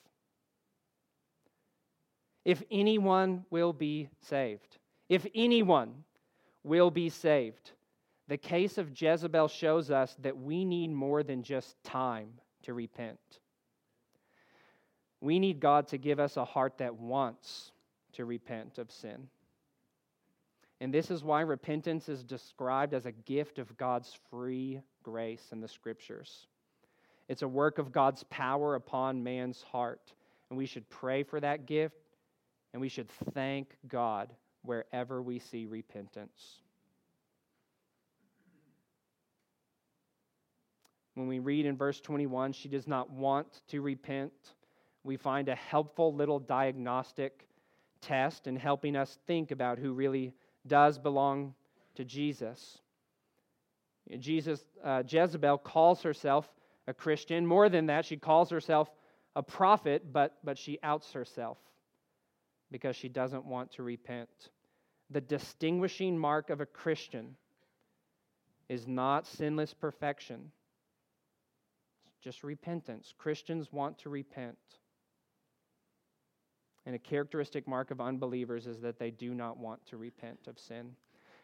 [2.45, 4.78] If anyone will be saved,
[5.10, 6.06] if anyone
[6.63, 7.71] will be saved,
[8.30, 12.30] the case of Jezebel shows us that we need more than just time
[12.63, 13.19] to repent.
[15.22, 17.72] We need God to give us a heart that wants
[18.14, 19.28] to repent of sin.
[20.80, 25.60] And this is why repentance is described as a gift of God's free grace in
[25.60, 26.46] the scriptures.
[27.28, 30.14] It's a work of God's power upon man's heart.
[30.50, 31.98] And we should pray for that gift,
[32.72, 36.62] and we should thank God wherever we see repentance.
[41.16, 44.32] When we read in verse 21, she does not want to repent,
[45.08, 47.48] we find a helpful little diagnostic
[48.02, 50.34] test in helping us think about who really
[50.67, 51.54] does belong
[51.96, 52.80] to Jesus.
[54.20, 56.48] Jesus, uh, Jezebel calls herself
[56.88, 57.46] a Christian.
[57.46, 58.89] More than that, she calls herself
[59.36, 61.58] a prophet, but, but she outs herself
[62.70, 64.30] because she doesn't want to repent.
[65.10, 67.38] The distinguishing mark of a Christian
[68.67, 70.52] is not sinless perfection,
[72.08, 73.13] it's just repentance.
[73.17, 74.58] Christians want to repent.
[76.88, 80.58] And a characteristic mark of unbelievers is that they do not want to repent of
[80.58, 80.95] sin.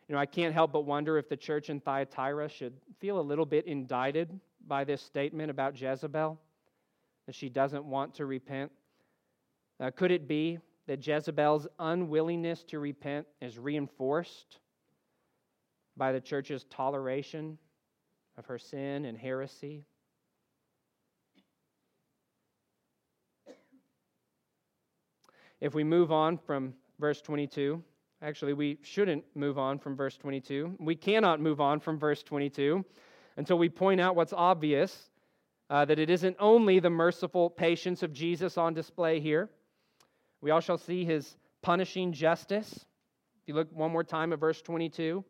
[0.07, 3.21] You know, I can't help but wonder if the church in Thyatira should feel a
[3.21, 6.39] little bit indicted by this statement about Jezebel,
[7.25, 8.71] that she doesn't want to repent.
[9.81, 14.59] Uh, could it be that Jezebel's unwillingness to repent is reinforced
[15.97, 17.57] by the church's toleration
[18.37, 19.83] of her sin and heresy?
[25.63, 27.81] If we move on from verse 22,
[28.23, 30.77] Actually, we shouldn't move on from verse 22.
[30.79, 32.85] We cannot move on from verse 22
[33.35, 35.09] until we point out what's obvious
[35.69, 39.49] uh, that it isn't only the merciful patience of Jesus on display here.
[40.39, 42.71] We also shall see his punishing justice.
[42.73, 45.21] If you look one more time at verse 22,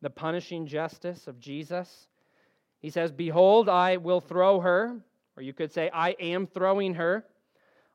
[0.00, 2.08] the punishing justice of Jesus.
[2.80, 4.96] He says, Behold, I will throw her,
[5.36, 7.26] or you could say, I am throwing her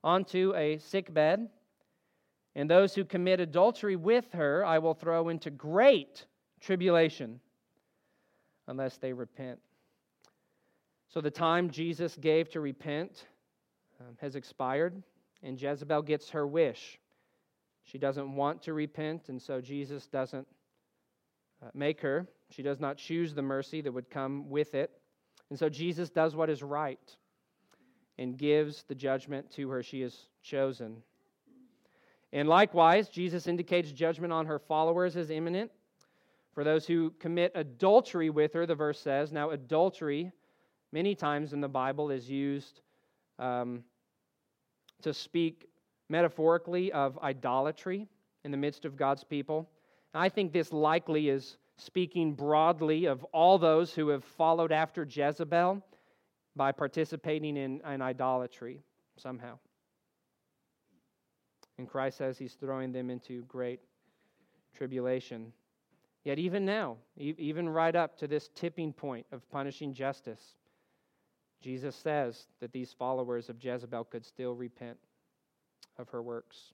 [0.04, 1.50] onto a sick bed
[2.56, 6.26] and those who commit adultery with her I will throw into great
[6.60, 7.40] tribulation
[8.68, 9.60] unless they repent.
[11.08, 13.26] So the time Jesus gave to repent
[14.00, 15.02] um, has expired,
[15.42, 17.00] and Jezebel gets her wish.
[17.84, 20.48] She doesn't want to repent, and so Jesus doesn't
[21.64, 22.28] uh, make her.
[22.52, 24.92] She does not choose the mercy that would come with it.
[25.50, 27.16] And so Jesus does what is right
[28.20, 30.98] and gives the judgment to her she has chosen.
[32.34, 35.72] And likewise, Jesus indicates judgment on her followers as imminent.
[36.54, 39.32] For those who commit adultery with her, the verse says.
[39.32, 40.32] Now, adultery,
[40.92, 42.82] many times in the Bible, is used
[43.40, 43.84] um,
[45.02, 45.70] to speak
[46.10, 48.06] metaphorically of idolatry
[48.44, 49.70] in the midst of God's people.
[50.14, 55.08] And I think this likely is speaking broadly of all those who have followed after
[55.10, 55.82] Jezebel
[56.60, 58.84] by participating in, in idolatry
[59.16, 59.58] somehow.
[61.78, 63.80] And Christ says he's throwing them into great
[64.76, 65.54] tribulation.
[66.26, 70.58] Yet, even now, even right up to this tipping point of punishing justice,
[71.62, 74.98] Jesus says that these followers of Jezebel could still repent
[75.98, 76.74] of her works.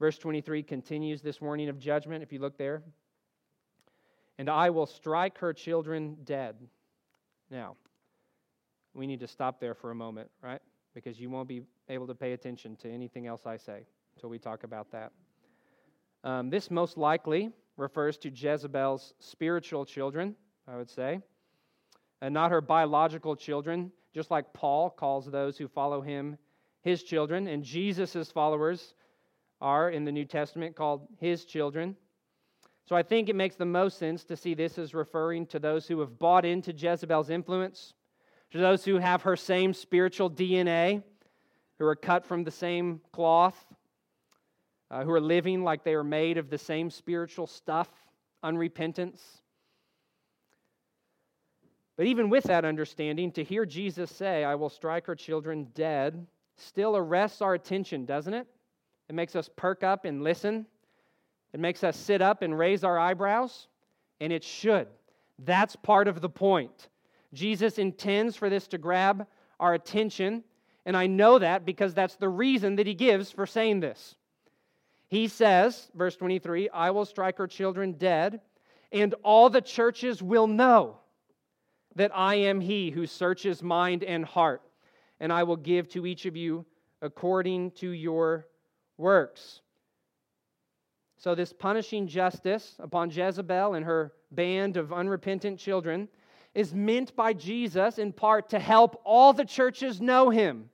[0.00, 2.82] Verse 23 continues this warning of judgment, if you look there.
[4.38, 6.56] And I will strike her children dead.
[7.50, 7.76] Now,
[8.94, 10.60] we need to stop there for a moment, right?
[10.94, 14.38] Because you won't be able to pay attention to anything else I say until we
[14.38, 15.12] talk about that.
[16.22, 21.20] Um, this most likely refers to Jezebel's spiritual children, I would say,
[22.22, 26.38] and not her biological children, just like Paul calls those who follow him
[26.80, 28.94] his children, and Jesus' followers
[29.60, 31.96] are in the New Testament called his children.
[32.84, 35.88] So I think it makes the most sense to see this as referring to those
[35.88, 37.94] who have bought into Jezebel's influence,
[38.54, 41.02] to those who have her same spiritual DNA,
[41.80, 43.66] who are cut from the same cloth,
[44.92, 47.88] uh, who are living like they are made of the same spiritual stuff,
[48.44, 49.20] unrepentance.
[51.96, 56.24] But even with that understanding, to hear Jesus say, I will strike her children dead,
[56.56, 58.46] still arrests our attention, doesn't it?
[59.08, 60.64] It makes us perk up and listen.
[61.52, 63.66] It makes us sit up and raise our eyebrows,
[64.20, 64.86] and it should.
[65.40, 66.88] That's part of the point.
[67.34, 69.26] Jesus intends for this to grab
[69.60, 70.44] our attention
[70.86, 74.16] and I know that because that's the reason that he gives for saying this.
[75.08, 78.40] He says, verse 23, I will strike her children dead,
[78.92, 80.98] and all the churches will know
[81.96, 84.62] that I am he who searches mind and heart,
[85.20, 86.66] and I will give to each of you
[87.00, 88.46] according to your
[88.98, 89.60] works.
[91.16, 96.08] So, this punishing justice upon Jezebel and her band of unrepentant children
[96.54, 100.70] is meant by Jesus in part to help all the churches know him.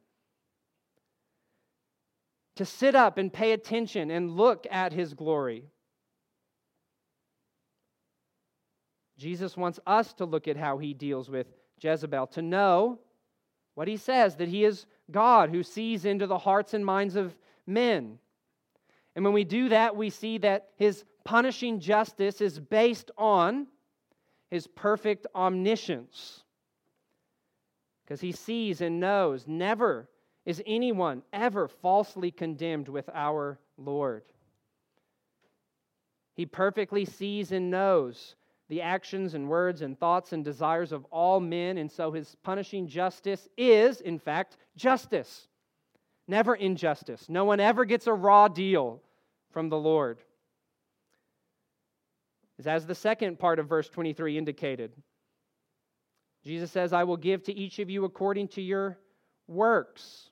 [2.56, 5.64] To sit up and pay attention and look at his glory.
[9.16, 11.46] Jesus wants us to look at how he deals with
[11.80, 12.98] Jezebel, to know
[13.74, 17.34] what he says that he is God who sees into the hearts and minds of
[17.66, 18.18] men.
[19.14, 23.66] And when we do that, we see that his punishing justice is based on
[24.50, 26.42] his perfect omniscience.
[28.04, 29.46] Because he sees and knows.
[29.46, 30.08] Never
[30.44, 34.24] is anyone ever falsely condemned with our Lord.
[36.34, 38.34] He perfectly sees and knows
[38.68, 42.86] the actions and words and thoughts and desires of all men, and so his punishing
[42.86, 45.48] justice is, in fact, justice,
[46.28, 47.28] never injustice.
[47.28, 49.02] No one ever gets a raw deal
[49.50, 50.18] from the Lord.
[52.66, 54.92] As the second part of verse 23 indicated,
[56.44, 58.98] Jesus says, I will give to each of you according to your
[59.46, 60.30] works.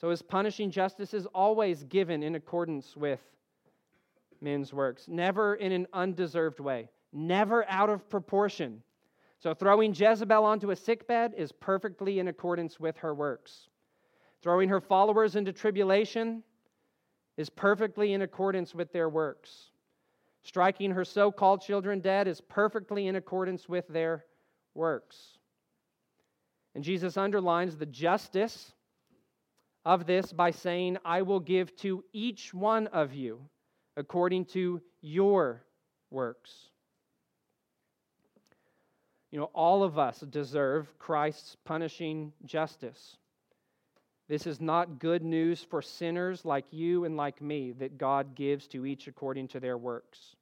[0.00, 3.20] So his punishing justice is always given in accordance with
[4.40, 8.82] men's works, never in an undeserved way, never out of proportion.
[9.38, 13.68] So throwing Jezebel onto a sickbed is perfectly in accordance with her works.
[14.42, 16.42] Throwing her followers into tribulation
[17.36, 19.70] is perfectly in accordance with their works.
[20.42, 24.24] Striking her so called children dead is perfectly in accordance with their
[24.74, 25.38] works.
[26.74, 28.72] And Jesus underlines the justice
[29.84, 33.40] of this by saying, I will give to each one of you
[33.96, 35.64] according to your
[36.10, 36.68] works.
[39.30, 43.16] You know, all of us deserve Christ's punishing justice.
[44.28, 48.66] This is not good news for sinners like you and like me that God gives
[48.68, 50.36] to each according to their works.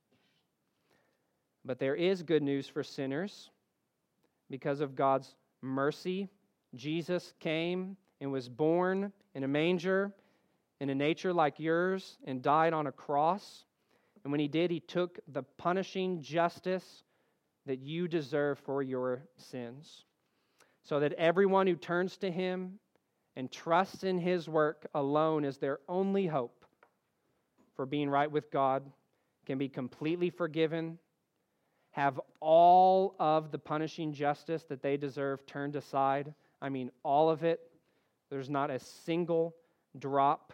[1.64, 3.50] But there is good news for sinners
[4.50, 6.28] because of God's mercy.
[6.74, 10.12] Jesus came and was born in a manger
[10.80, 13.64] in a nature like yours and died on a cross.
[14.24, 17.04] And when he did, he took the punishing justice
[17.66, 20.04] that you deserve for your sins.
[20.82, 22.78] So that everyone who turns to him
[23.36, 26.64] and trust in his work alone as their only hope
[27.74, 28.82] for being right with God
[29.44, 30.98] can be completely forgiven,
[31.90, 36.34] have all of the punishing justice that they deserve turned aside.
[36.60, 37.60] I mean, all of it.
[38.30, 39.54] There's not a single
[39.98, 40.52] drop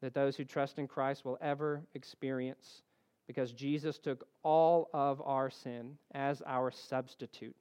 [0.00, 2.82] that those who trust in Christ will ever experience
[3.26, 7.54] because Jesus took all of our sin as our substitute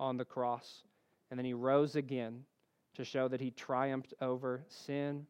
[0.00, 0.82] on the cross.
[1.30, 2.44] And then he rose again
[2.94, 5.26] to show that he triumphed over sin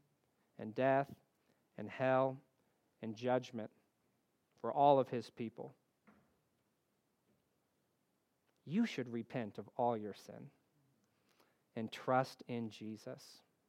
[0.58, 1.08] and death
[1.78, 2.36] and hell
[3.02, 3.70] and judgment
[4.60, 5.74] for all of his people.
[8.64, 10.50] You should repent of all your sin
[11.74, 13.22] and trust in Jesus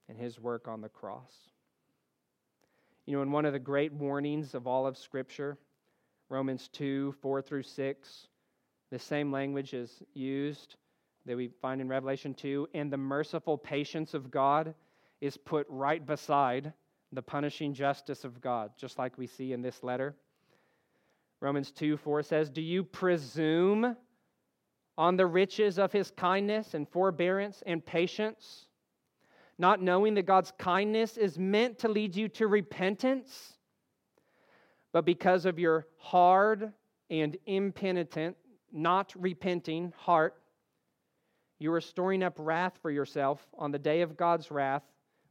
[0.07, 1.33] and his work on the cross.
[3.05, 5.57] You know, in one of the great warnings of all of Scripture,
[6.29, 8.27] Romans 2 4 through 6,
[8.91, 10.75] the same language is used
[11.25, 14.73] that we find in Revelation 2, and the merciful patience of God
[15.21, 16.73] is put right beside
[17.11, 20.15] the punishing justice of God, just like we see in this letter.
[21.39, 23.95] Romans 2 4 says, Do you presume
[24.97, 28.67] on the riches of his kindness and forbearance and patience?
[29.57, 33.53] not knowing that God's kindness is meant to lead you to repentance,
[34.91, 36.73] but because of your hard
[37.09, 38.35] and impenitent,
[38.71, 40.35] not repenting heart,
[41.63, 44.83] you are storing up wrath for yourself on the day of God's wrath.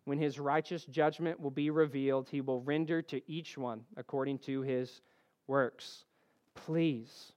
[0.06, 4.62] When his righteous judgment will be revealed, he will render to each one according to
[4.62, 5.02] his
[5.46, 6.04] works.
[6.54, 7.32] Please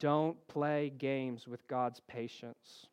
[0.00, 2.86] don't play games with God's patience.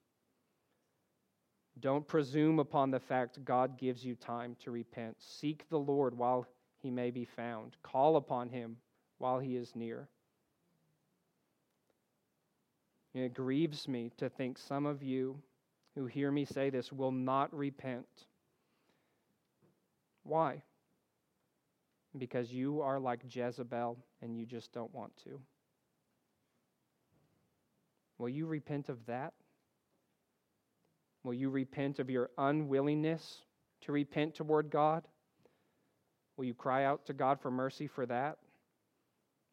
[1.80, 5.16] Don't presume upon the fact God gives you time to repent.
[5.18, 6.46] Seek the Lord while
[6.78, 8.76] he may be found, call upon him
[9.18, 10.10] while he is near.
[13.14, 15.38] It grieves me to think some of you
[15.96, 18.08] who hear me say this will not repent.
[20.24, 20.62] Why?
[22.18, 25.40] Because you are like Jezebel and you just don't want to.
[28.18, 29.34] Will you repent of that?
[31.24, 33.42] Will you repent of your unwillingness
[33.82, 35.08] to repent toward God?
[36.38, 38.38] Will you cry out to God for mercy for that?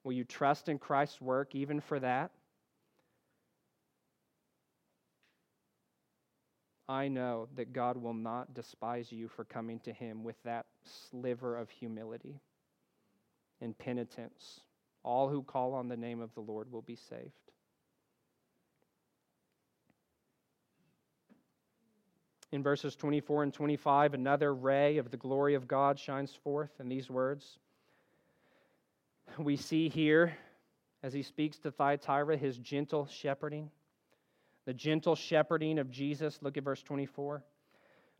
[0.04, 2.30] Will you trust in Christ's work even for that?
[6.88, 10.66] I know that God will not despise you for coming to Him with that
[11.10, 12.40] sliver of humility
[13.60, 14.60] and penitence.
[15.02, 17.32] All who call on the name of the Lord will be saved.
[22.50, 26.88] In verses 24 and 25, another ray of the glory of God shines forth in
[26.88, 27.58] these words.
[29.38, 30.34] We see here
[31.02, 33.70] as he speaks to Thyatira, his gentle shepherding.
[34.68, 36.40] The gentle shepherding of Jesus.
[36.42, 37.42] Look at verse 24.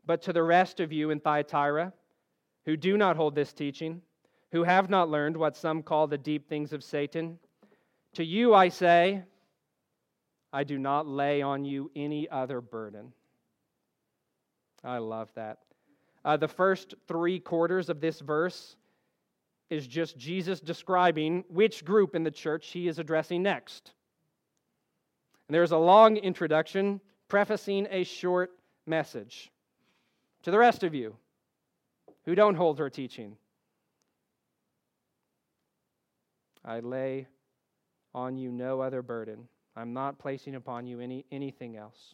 [0.07, 1.93] But to the rest of you in Thyatira,
[2.65, 4.01] who do not hold this teaching,
[4.51, 7.37] who have not learned what some call the deep things of Satan,
[8.15, 9.21] to you I say,
[10.51, 13.13] I do not lay on you any other burden.
[14.83, 15.59] I love that.
[16.25, 18.75] Uh, the first three quarters of this verse
[19.69, 23.93] is just Jesus describing which group in the church he is addressing next.
[25.49, 28.51] And there's a long introduction prefacing a short
[28.85, 29.51] message.
[30.43, 31.15] To the rest of you
[32.25, 33.35] who don't hold her teaching,
[36.63, 37.25] I lay
[38.13, 39.47] on you no other burden.
[39.75, 42.13] I'm not placing upon you any, anything else.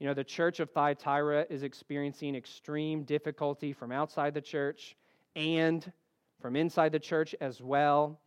[0.00, 4.96] You know, the church of Thyatira is experiencing extreme difficulty from outside the church
[5.36, 5.92] and
[6.40, 8.18] from inside the church as well.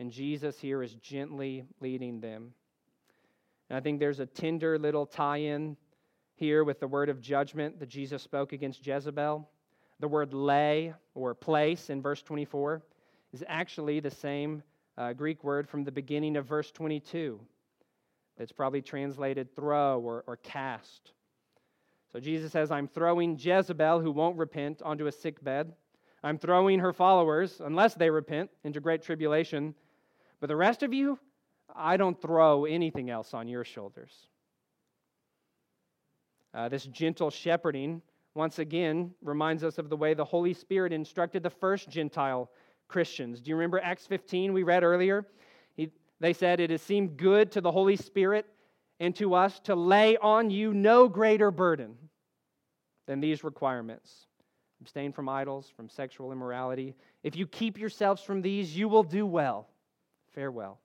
[0.00, 2.52] And Jesus here is gently leading them.
[3.72, 5.78] And I think there's a tender little tie in
[6.34, 9.48] here with the word of judgment that Jesus spoke against Jezebel.
[9.98, 12.82] The word lay or place in verse 24
[13.32, 14.62] is actually the same
[14.98, 17.40] uh, Greek word from the beginning of verse 22.
[18.36, 21.12] That's probably translated throw or, or cast.
[22.12, 25.72] So Jesus says, I'm throwing Jezebel, who won't repent, onto a sick bed.
[26.22, 29.74] I'm throwing her followers, unless they repent, into great tribulation.
[30.40, 31.18] But the rest of you,
[31.74, 34.12] I don't throw anything else on your shoulders.
[36.54, 38.02] Uh, this gentle shepherding,
[38.34, 42.50] once again, reminds us of the way the Holy Spirit instructed the first Gentile
[42.88, 43.40] Christians.
[43.40, 45.26] Do you remember Acts 15 we read earlier?
[45.76, 48.46] He, they said, It has seemed good to the Holy Spirit
[49.00, 51.96] and to us to lay on you no greater burden
[53.06, 54.26] than these requirements
[54.82, 56.94] abstain from idols, from sexual immorality.
[57.22, 59.68] If you keep yourselves from these, you will do well.
[60.34, 60.80] Farewell.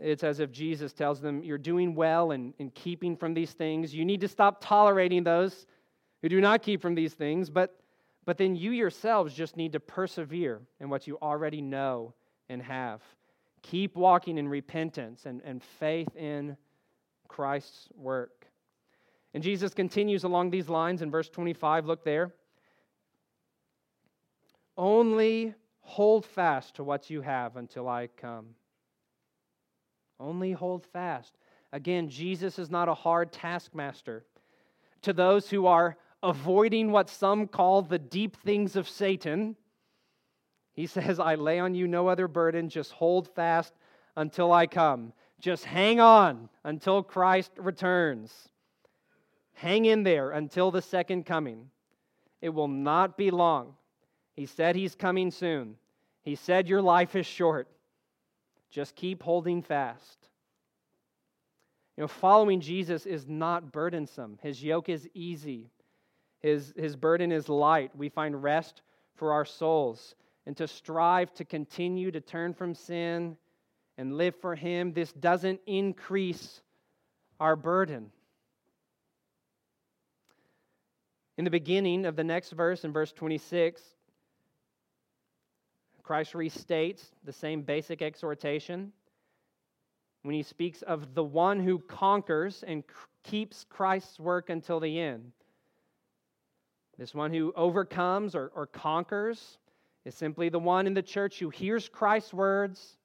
[0.00, 3.94] It's as if Jesus tells them, You're doing well in, in keeping from these things.
[3.94, 5.66] You need to stop tolerating those
[6.22, 7.80] who do not keep from these things, but,
[8.24, 12.14] but then you yourselves just need to persevere in what you already know
[12.48, 13.02] and have.
[13.62, 16.56] Keep walking in repentance and, and faith in
[17.28, 18.46] Christ's work.
[19.34, 21.86] And Jesus continues along these lines in verse 25.
[21.86, 22.34] Look there.
[24.76, 28.54] Only hold fast to what you have until I come.
[30.22, 31.34] Only hold fast.
[31.72, 34.24] Again, Jesus is not a hard taskmaster.
[35.02, 39.56] To those who are avoiding what some call the deep things of Satan,
[40.74, 43.74] he says, I lay on you no other burden, just hold fast
[44.16, 45.12] until I come.
[45.40, 48.48] Just hang on until Christ returns.
[49.54, 51.68] Hang in there until the second coming.
[52.40, 53.74] It will not be long.
[54.34, 55.76] He said he's coming soon.
[56.22, 57.68] He said your life is short.
[58.72, 60.18] Just keep holding fast.
[61.96, 64.38] You know, following Jesus is not burdensome.
[64.42, 65.70] His yoke is easy.
[66.40, 67.94] His, his burden is light.
[67.94, 68.80] We find rest
[69.14, 70.14] for our souls.
[70.46, 73.36] And to strive to continue to turn from sin
[73.98, 76.62] and live for Him, this doesn't increase
[77.38, 78.10] our burden.
[81.36, 83.82] In the beginning of the next verse, in verse 26,
[86.12, 88.92] Christ restates the same basic exhortation
[90.24, 92.84] when he speaks of the one who conquers and
[93.22, 95.32] keeps Christ's work until the end.
[96.98, 99.56] This one who overcomes or, or conquers
[100.04, 102.98] is simply the one in the church who hears Christ's words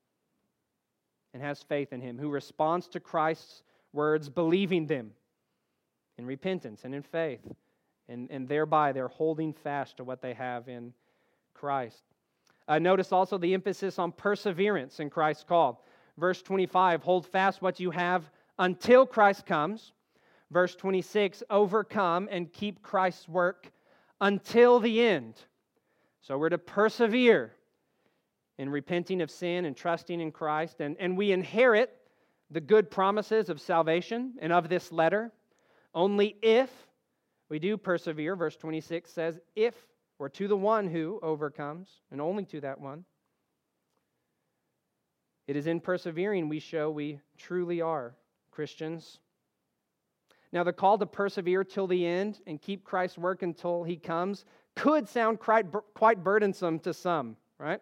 [1.34, 5.12] and has faith in him, who responds to Christ's words, believing them
[6.18, 7.40] in repentance and in faith.
[8.10, 10.92] And, and thereby they're holding fast to what they have in
[11.54, 12.04] Christ.
[12.68, 15.86] Uh, notice also the emphasis on perseverance in Christ's call.
[16.18, 19.94] Verse 25, hold fast what you have until Christ comes.
[20.52, 23.72] Verse 26, overcome and keep Christ's work
[24.22, 25.36] until the end.
[26.22, 27.54] So we're to persevere
[28.58, 30.82] in repenting of sin and trusting in Christ.
[30.82, 31.94] And, and we inherit
[32.50, 35.32] the good promises of salvation and of this letter
[35.94, 36.70] only if
[37.50, 38.36] we do persevere.
[38.36, 39.74] Verse 26 says, if
[40.20, 43.06] or to the one who overcomes, and only to that one.
[45.48, 48.16] It is in persevering we show we truly are
[48.52, 49.20] Christians.
[50.52, 54.46] Now, the call to persevere till the end and keep Christ's work until he comes
[54.76, 57.82] could sound quite, burdensome to some, right?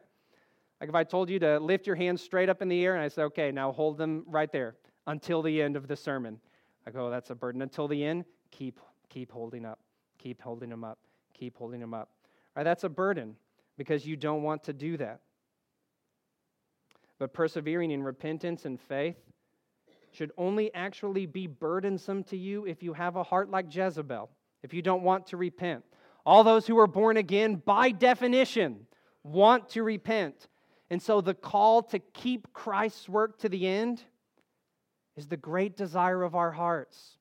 [0.80, 3.04] Like if I told you to lift your hands straight up in the air and
[3.04, 4.76] I said, okay, now hold them right there
[5.08, 6.40] until the end of the sermon.
[6.88, 7.62] I go, oh, that's a burden.
[7.62, 8.80] Until the end, keep,
[9.10, 9.80] keep holding up,
[10.18, 11.00] keep holding them up,
[11.34, 12.10] keep holding them up.
[12.56, 13.36] Right, that's a burden
[13.78, 15.22] because you don't want to do that.
[17.20, 19.18] but persevering in repentance and faith
[20.12, 24.30] should only actually be burdensome to you if you have a heart like Jezebel,
[24.64, 25.84] if you don't want to repent.
[26.26, 28.88] All those who are born again, by definition,
[29.24, 30.48] want to repent.
[30.90, 34.02] And so the call to keep Christ's work to the end
[35.16, 37.18] is the great desire of our hearts.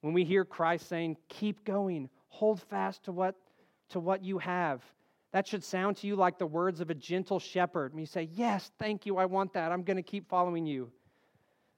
[0.00, 3.36] When we hear Christ saying, keep going, hold fast to what,
[3.92, 4.82] to what you have,
[5.32, 7.92] that should sound to you like the words of a gentle shepherd.
[7.92, 9.72] And you say, Yes, thank you, I want that.
[9.72, 10.90] I'm going to keep following you.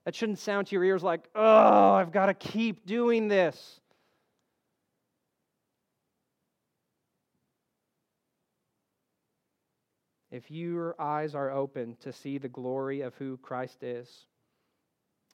[0.04, 3.80] That shouldn't sound to your ears like, Oh, I've got to keep doing this.
[10.32, 14.26] If your eyes are open to see the glory of who Christ is,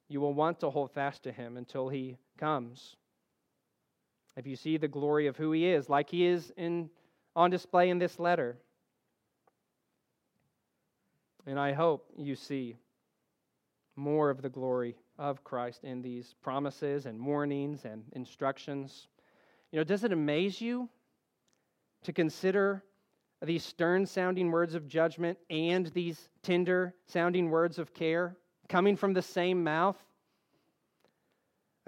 [0.08, 2.96] you will want to hold fast to him until he comes.
[4.36, 6.90] If you see the glory of who he is, like he is in,
[7.36, 8.56] on display in this letter,
[11.46, 12.76] and I hope you see
[13.96, 19.08] more of the glory of Christ in these promises and warnings and instructions.
[19.72, 20.88] You know, does it amaze you
[22.04, 22.84] to consider
[23.42, 28.36] these stern sounding words of judgment and these tender sounding words of care
[28.68, 29.96] coming from the same mouth?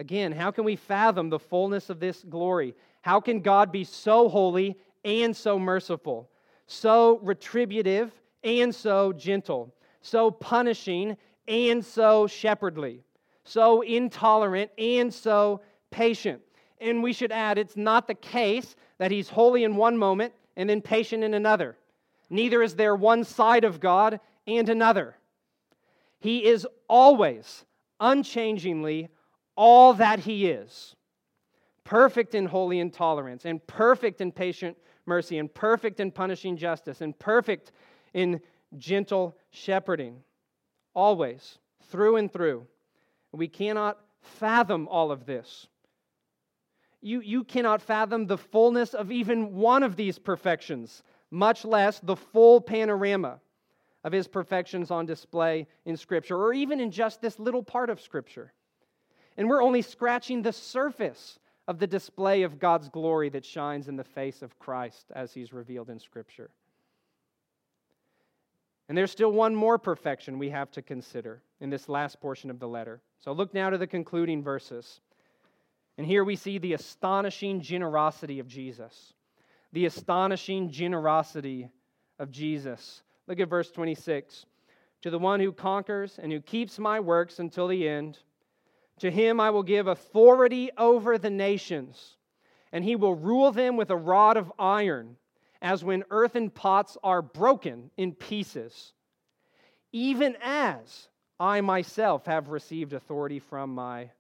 [0.03, 2.75] Again, how can we fathom the fullness of this glory?
[3.03, 6.29] How can God be so holy and so merciful,
[6.67, 8.11] so retributive
[8.43, 13.05] and so gentle, so punishing and so shepherdly,
[13.45, 15.61] so intolerant and so
[15.93, 16.43] patient?
[16.81, 20.69] And we should add, it's not the case that he's holy in one moment and
[20.69, 21.77] then patient in another.
[22.29, 25.15] Neither is there one side of God and another.
[26.19, 27.65] He is always,
[28.01, 29.09] unchangingly,
[29.57, 30.97] all that He is
[31.85, 37.19] perfect in holy intolerance, and perfect in patient mercy, and perfect in punishing justice, and
[37.19, 37.73] perfect
[38.15, 38.41] in
[38.79, 40.23] gentle shepherding.
[40.95, 41.59] Always,
[41.91, 42.67] through and through.
[43.33, 45.67] We cannot fathom all of this
[47.03, 52.17] you, you cannot fathom the fullness of even one of these perfections, much less the
[52.17, 53.41] full panorama
[54.05, 58.01] of his perfections on display in Scripture, or even in just this little part of
[58.01, 58.53] Scripture.
[59.37, 63.97] And we're only scratching the surface of the display of God's glory that shines in
[63.97, 66.51] the face of Christ as he's revealed in Scripture.
[68.89, 72.59] And there's still one more perfection we have to consider in this last portion of
[72.59, 73.01] the letter.
[73.21, 75.01] So look now to the concluding verses.
[75.97, 79.15] And here we see the astonishing generosity of Jesus.
[79.73, 81.71] The astonishing generosity
[82.19, 83.03] of Jesus.
[83.29, 84.47] Look at verse 26.
[85.03, 88.19] To the one who conquers and who keeps my works until the end,
[88.99, 92.17] to him I will give authority over the nations,
[92.73, 95.17] and he will rule them with a rod of iron,
[95.61, 98.93] as when earthen pots are broken in pieces,
[99.93, 104.11] even as I myself have received authority from my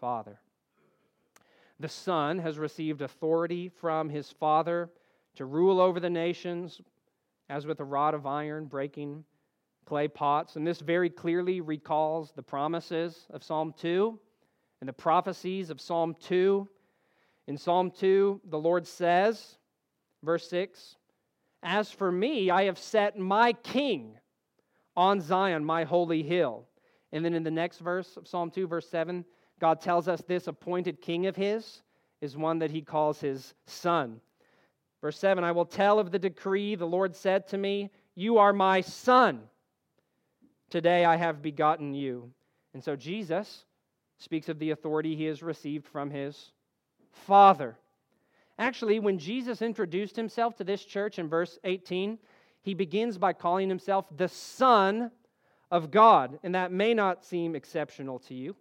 [0.00, 0.40] Father.
[1.78, 4.90] The Son has received authority from his Father
[5.36, 6.80] to rule over the nations,
[7.48, 9.24] as with a rod of iron breaking
[9.84, 10.56] clay pots.
[10.56, 14.18] And this very clearly recalls the promises of Psalm 2
[14.80, 16.68] and the prophecies of Psalm 2.
[17.46, 19.58] In Psalm 2, the Lord says,
[20.22, 20.96] verse 6,
[21.62, 24.18] As for me, I have set my king
[24.96, 26.66] on Zion, my holy hill.
[27.12, 29.24] And then in the next verse of Psalm 2, verse 7,
[29.58, 31.82] God tells us this appointed king of his
[32.20, 34.20] is one that he calls his son.
[35.00, 38.52] Verse 7 I will tell of the decree the Lord said to me, You are
[38.52, 39.42] my son.
[40.70, 42.30] Today I have begotten you.
[42.74, 43.64] And so Jesus
[44.18, 46.52] speaks of the authority he has received from his
[47.10, 47.76] Father.
[48.58, 52.18] Actually, when Jesus introduced himself to this church in verse 18,
[52.62, 55.10] he begins by calling himself the Son
[55.70, 56.38] of God.
[56.42, 58.54] And that may not seem exceptional to you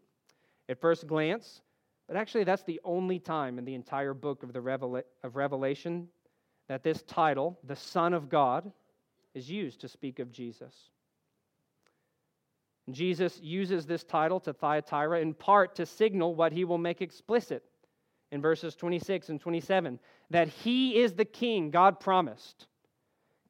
[0.67, 1.61] at first glance,
[2.07, 6.07] but actually, that's the only time in the entire book of, the of Revelation
[6.67, 8.71] that this title, the Son of God,
[9.35, 10.89] is used to speak of Jesus.
[12.93, 17.63] Jesus uses this title to Thyatira in part to signal what he will make explicit
[18.31, 22.67] in verses 26 and 27 that he is the king God promised,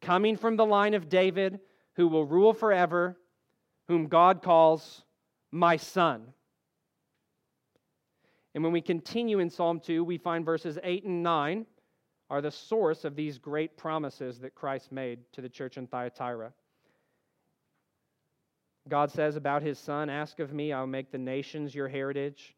[0.01, 1.59] coming from the line of David,
[1.93, 3.17] who will rule forever,
[3.87, 5.03] whom God calls
[5.51, 6.33] my son.
[8.55, 11.65] And when we continue in Psalm 2, we find verses 8 and 9
[12.29, 16.53] are the source of these great promises that Christ made to the church in Thyatira.
[18.89, 22.55] God says about his son, Ask of me, I'll make the nations your heritage,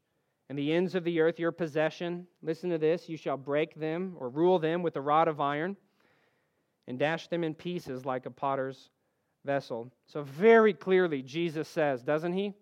[0.49, 2.25] and the ends of the earth your possession.
[2.41, 5.75] Listen to this you shall break them or rule them with a rod of iron,
[6.87, 8.89] and dash them in pieces like a potter's
[9.45, 9.91] vessel.
[10.07, 12.53] So, very clearly, Jesus says, doesn't he?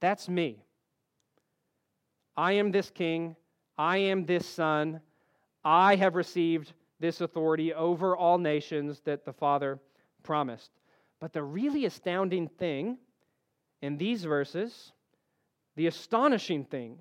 [0.00, 0.62] That's me.
[2.36, 3.36] I am this king.
[3.76, 5.00] I am this son.
[5.64, 9.78] I have received this authority over all nations that the Father
[10.22, 10.70] promised.
[11.20, 12.98] But the really astounding thing
[13.82, 14.92] in these verses,
[15.76, 16.98] the astonishing thing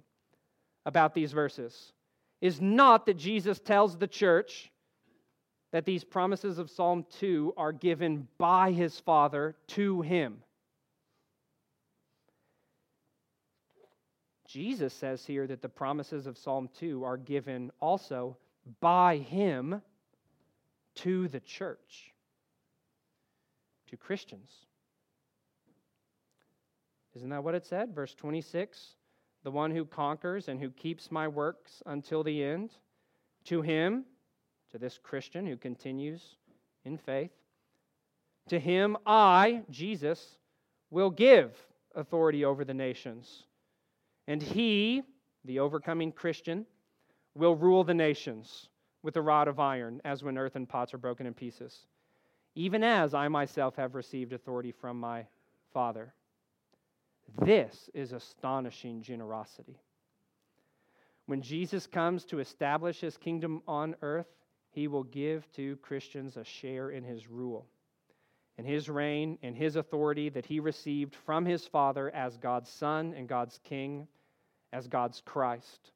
[0.85, 1.93] about these verses,
[2.41, 4.71] is not that Jesus tells the church
[5.71, 10.41] that these promises of Psalm 2 are given by his Father to him.
[14.47, 18.37] Jesus says here that the promises of Psalm 2 are given also
[18.79, 19.81] by him
[20.95, 22.13] to the church,
[23.87, 24.49] to Christians.
[27.15, 27.95] Isn't that what it said?
[27.95, 28.95] Verse 26
[29.43, 32.71] The one who conquers and who keeps my works until the end,
[33.45, 34.05] to him,
[34.71, 36.35] to this Christian who continues
[36.85, 37.31] in faith,
[38.49, 40.37] to him I, Jesus,
[40.89, 41.55] will give
[41.95, 43.43] authority over the nations.
[44.27, 45.03] And he,
[45.45, 46.65] the overcoming Christian,
[47.35, 48.69] will rule the nations
[49.03, 51.87] with a rod of iron, as when earthen pots are broken in pieces,
[52.57, 55.25] even as I myself have received authority from my
[55.73, 56.13] Father.
[57.41, 59.79] This is astonishing generosity.
[61.27, 64.27] When Jesus comes to establish his kingdom on earth,
[64.71, 67.67] he will give to Christians a share in his rule
[68.57, 73.13] in his reign in his authority that he received from his Father as God's Son
[73.15, 74.07] and God's King,
[74.73, 75.91] as God's Christ,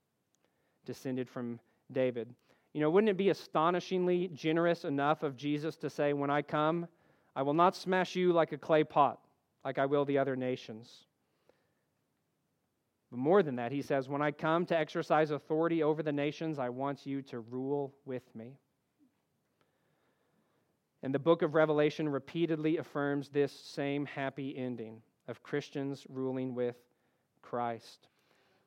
[0.86, 1.60] descended from
[1.92, 2.34] David.
[2.74, 6.88] You know, wouldn't it be astonishingly generous enough of Jesus to say, When I come,
[7.36, 9.20] I will not smash you like a clay pot,
[9.66, 11.06] like I will the other nations?
[13.10, 16.60] But more than that, he says, When I come to exercise authority over the nations,
[16.60, 18.58] I want you to rule with me.
[21.04, 26.76] And the book of Revelation repeatedly affirms this same happy ending of Christians ruling with
[27.42, 28.08] Christ.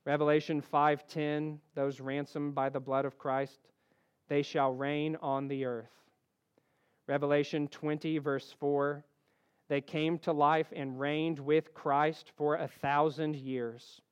[0.04, 3.60] Revelation 5:10, those ransomed by the blood of Christ
[4.28, 5.90] they shall reign on the earth.
[7.06, 9.04] Revelation 20, verse 4
[9.68, 14.02] they came to life and reigned with Christ for a thousand years.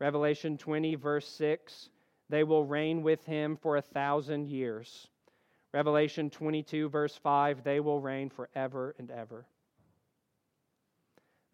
[0.00, 1.88] Revelation 20, verse 6
[2.28, 5.08] they will reign with him for a thousand years.
[5.72, 9.46] Revelation 22, verse 5 they will reign forever and ever.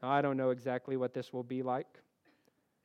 [0.03, 1.99] Now, I don't know exactly what this will be like,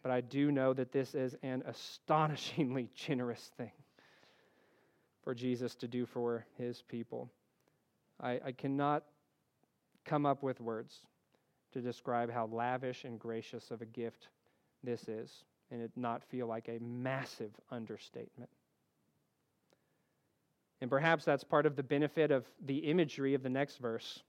[0.02, 3.72] but I do know that this is an astonishingly generous thing
[5.24, 7.30] for Jesus to do for his people.
[8.22, 9.04] I, I cannot
[10.06, 11.00] come up with words
[11.72, 14.28] to describe how lavish and gracious of a gift
[14.84, 18.50] this is, and it not feel like a massive understatement.
[20.82, 24.22] And perhaps that's part of the benefit of the imagery of the next verse.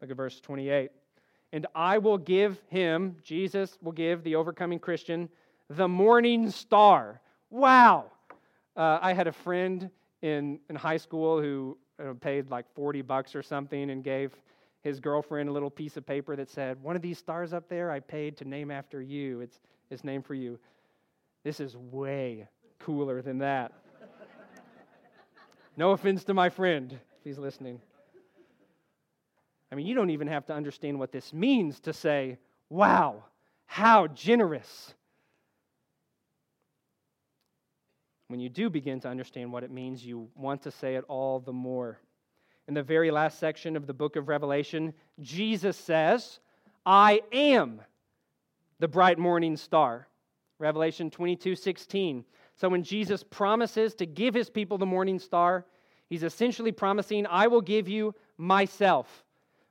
[0.00, 0.90] Look at verse 28.
[1.52, 5.28] And I will give him, Jesus will give the overcoming Christian,
[5.70, 7.20] the morning star.
[7.50, 8.10] Wow.
[8.76, 9.90] Uh, I had a friend
[10.22, 14.32] in, in high school who uh, paid like 40 bucks or something and gave
[14.82, 17.90] his girlfriend a little piece of paper that said, One of these stars up there
[17.90, 19.40] I paid to name after you.
[19.40, 19.60] It's,
[19.90, 20.58] it's named for you.
[21.44, 22.48] This is way
[22.80, 23.72] cooler than that.
[25.76, 27.80] no offense to my friend if he's listening.
[29.70, 33.24] I mean, you don't even have to understand what this means to say, Wow,
[33.66, 34.94] how generous.
[38.28, 41.40] When you do begin to understand what it means, you want to say it all
[41.40, 42.00] the more.
[42.66, 46.38] In the very last section of the book of Revelation, Jesus says,
[46.86, 47.82] I am
[48.78, 50.08] the bright morning star.
[50.58, 52.24] Revelation 22 16.
[52.56, 55.66] So when Jesus promises to give his people the morning star,
[56.08, 59.24] he's essentially promising, I will give you myself,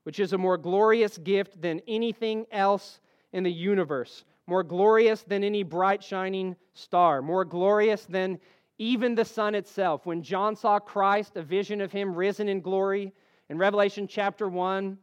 [0.04, 3.00] which is a more glorious gift than anything else
[3.32, 8.40] in the universe more glorious than any bright shining star, more glorious than
[8.78, 10.06] even the sun itself.
[10.06, 13.14] When John saw Christ, a vision of him risen in glory,
[13.50, 14.98] in Revelation chapter 1,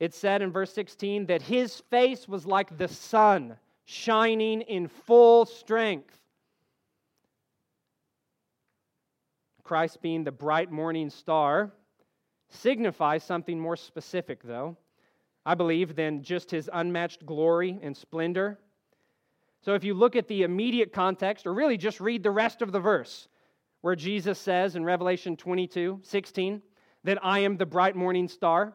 [0.00, 5.44] it said in verse 16 that his face was like the sun shining in full
[5.46, 6.18] strength.
[9.62, 11.72] Christ being the bright morning star
[12.50, 14.76] signifies something more specific, though.
[15.46, 18.58] I believe, than just his unmatched glory and splendor.
[19.60, 22.72] So if you look at the immediate context, or really just read the rest of
[22.72, 23.28] the verse,
[23.80, 26.62] where Jesus says in Revelation 22 16
[27.04, 28.74] that I am the bright morning star,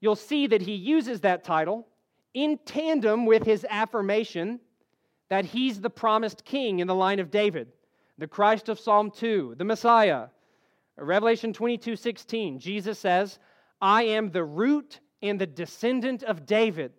[0.00, 1.86] you'll see that he uses that title
[2.34, 4.60] in tandem with his affirmation
[5.28, 7.68] that he's the promised king in the line of David,
[8.18, 10.26] the Christ of Psalm 2, the Messiah.
[10.98, 13.38] Revelation 22 16, Jesus says,
[13.80, 16.92] I am the root and the descendant of David,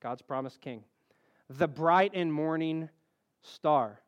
[0.00, 0.84] God's promised king,
[1.48, 2.88] the bright and morning
[3.42, 4.00] star.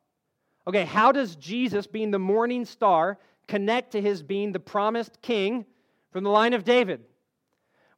[0.67, 5.65] Okay, how does Jesus, being the morning star, connect to his being the promised king
[6.11, 7.01] from the line of David?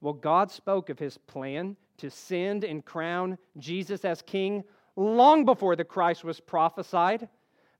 [0.02, 4.64] Well, God spoke of his plan to send and crown Jesus as king
[4.96, 7.30] long before the Christ was prophesied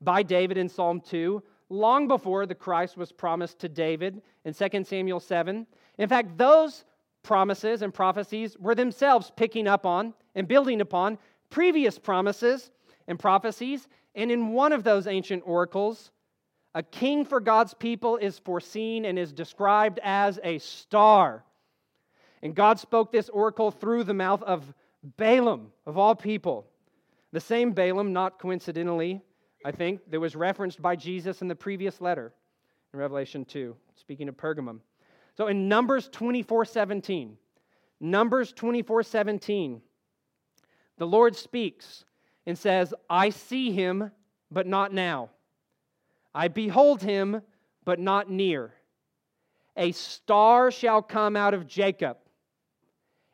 [0.02, 4.84] by David in Psalm 2, long before the Christ was promised to David in 2
[4.84, 5.66] Samuel 7.
[5.98, 6.86] In fact, those
[7.28, 11.18] promises and prophecies were themselves picking up on and building upon
[11.50, 12.72] previous promises
[13.08, 13.88] and prophecies.
[14.16, 16.12] And in one of those ancient oracles,
[16.74, 21.44] a king for God's people is foreseen and is described as a star.
[22.42, 24.74] And God spoke this oracle through the mouth of
[25.18, 26.66] Balaam, of all people.
[27.34, 29.22] The same Balaam, not coincidentally,
[29.66, 32.34] I think, that was referenced by Jesus in the previous letter
[32.94, 34.80] in Revelation 2, speaking of Pergamum.
[35.38, 37.38] So in Numbers 24 17,
[38.00, 39.82] Numbers 24 17,
[40.98, 42.06] the Lord speaks
[42.48, 44.12] and says, I see him,
[44.50, 45.30] but not now.
[46.34, 47.42] I behold him,
[47.86, 48.74] but not near.
[49.76, 52.18] A star shall come out of Jacob,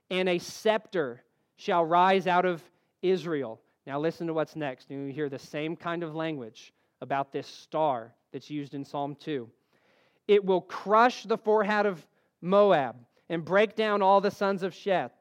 [0.09, 1.23] and a scepter
[1.55, 2.61] shall rise out of
[3.01, 3.61] Israel.
[3.87, 4.91] Now, listen to what's next.
[4.91, 9.49] You hear the same kind of language about this star that's used in Psalm 2.
[10.27, 12.05] It will crush the forehead of
[12.41, 12.95] Moab
[13.29, 15.11] and break down all the sons of Sheth,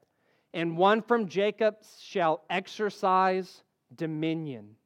[0.54, 3.62] and one from Jacob shall exercise
[3.96, 4.76] dominion.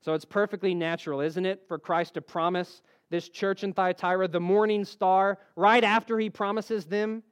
[0.00, 4.40] So it's perfectly natural, isn't it, for Christ to promise this church in Thyatira the
[4.40, 7.22] morning star right after he promises them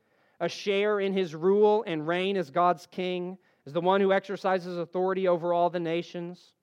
[0.40, 4.76] a share in his rule and reign as God's king as the one who exercises
[4.76, 6.54] authority over all the nations.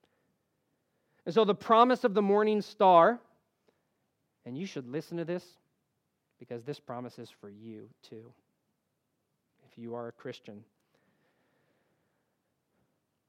[1.25, 3.19] And so, the promise of the morning star,
[4.45, 5.43] and you should listen to this
[6.39, 8.31] because this promise is for you too,
[9.69, 10.63] if you are a Christian.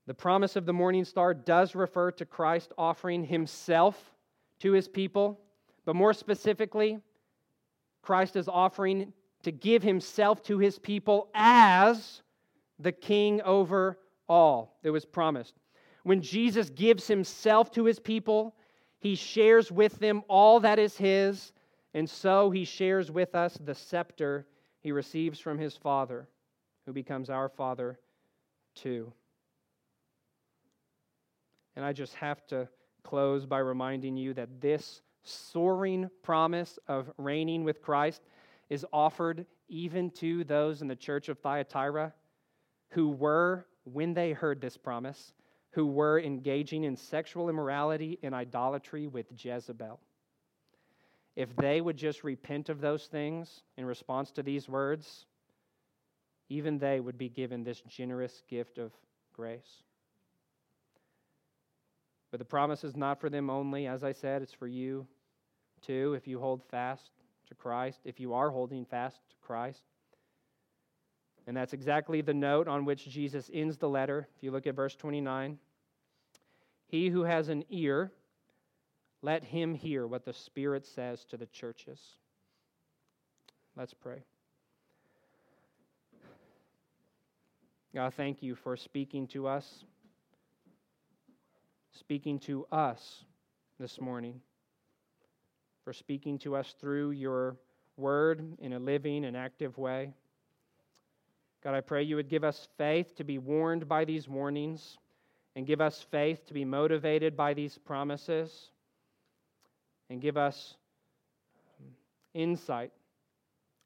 [0.06, 4.12] The promise of the morning star does refer to Christ offering himself
[4.60, 5.40] to his people,
[5.84, 6.98] but more specifically,
[8.02, 12.22] Christ is offering to give himself to his people as
[12.78, 13.98] the king over
[14.28, 15.54] all that was promised.
[16.02, 18.54] When Jesus gives himself to his people,
[19.00, 21.52] he shares with them all that is his,
[21.94, 24.46] and so he shares with us the scepter
[24.80, 26.28] he receives from his Father,
[26.86, 27.98] who becomes our Father
[28.74, 29.12] too.
[31.76, 32.68] And I just have to
[33.02, 38.22] close by reminding you that this soaring promise of reigning with Christ
[38.68, 42.12] is offered even to those in the church of Thyatira
[42.90, 45.32] who were, when they heard this promise,
[45.70, 50.00] who were engaging in sexual immorality and idolatry with Jezebel.
[51.36, 55.26] If they would just repent of those things in response to these words,
[56.48, 58.92] even they would be given this generous gift of
[59.32, 59.82] grace.
[62.30, 63.86] But the promise is not for them only.
[63.86, 65.06] As I said, it's for you
[65.80, 67.10] too, if you hold fast
[67.48, 69.82] to Christ, if you are holding fast to Christ.
[71.46, 74.28] And that's exactly the note on which Jesus ends the letter.
[74.36, 75.58] If you look at verse 29,
[76.86, 78.12] he who has an ear,
[79.22, 82.00] let him hear what the Spirit says to the churches.
[83.76, 84.24] Let's pray.
[87.94, 89.84] God, thank you for speaking to us,
[91.92, 93.24] speaking to us
[93.80, 94.40] this morning,
[95.84, 97.56] for speaking to us through your
[97.96, 100.12] word in a living and active way.
[101.62, 104.98] God, I pray you would give us faith to be warned by these warnings
[105.56, 108.70] and give us faith to be motivated by these promises
[110.08, 110.76] and give us
[111.78, 111.86] um,
[112.34, 112.92] insight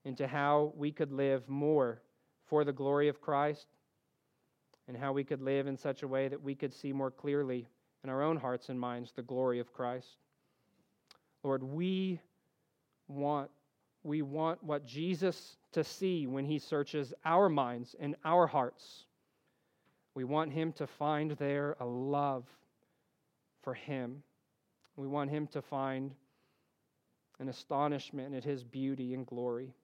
[0.05, 2.01] into how we could live more
[2.47, 3.67] for the glory of Christ
[4.87, 7.67] and how we could live in such a way that we could see more clearly
[8.05, 10.19] in our own hearts and minds the glory of Christ.
[11.43, 12.21] Lord, we
[13.09, 13.51] want
[14.03, 19.05] we want what Jesus to see when he searches our minds and our hearts.
[20.15, 22.45] We want him to find there a love
[23.63, 24.23] for him.
[24.97, 26.15] We want him to find
[27.41, 29.75] an astonishment at his beauty and glory.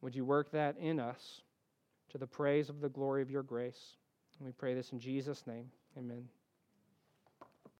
[0.00, 1.42] Would you work that in us
[2.10, 3.96] to the praise of the glory of your grace?
[4.38, 5.70] And we pray this in Jesus' name.
[5.98, 6.28] Amen.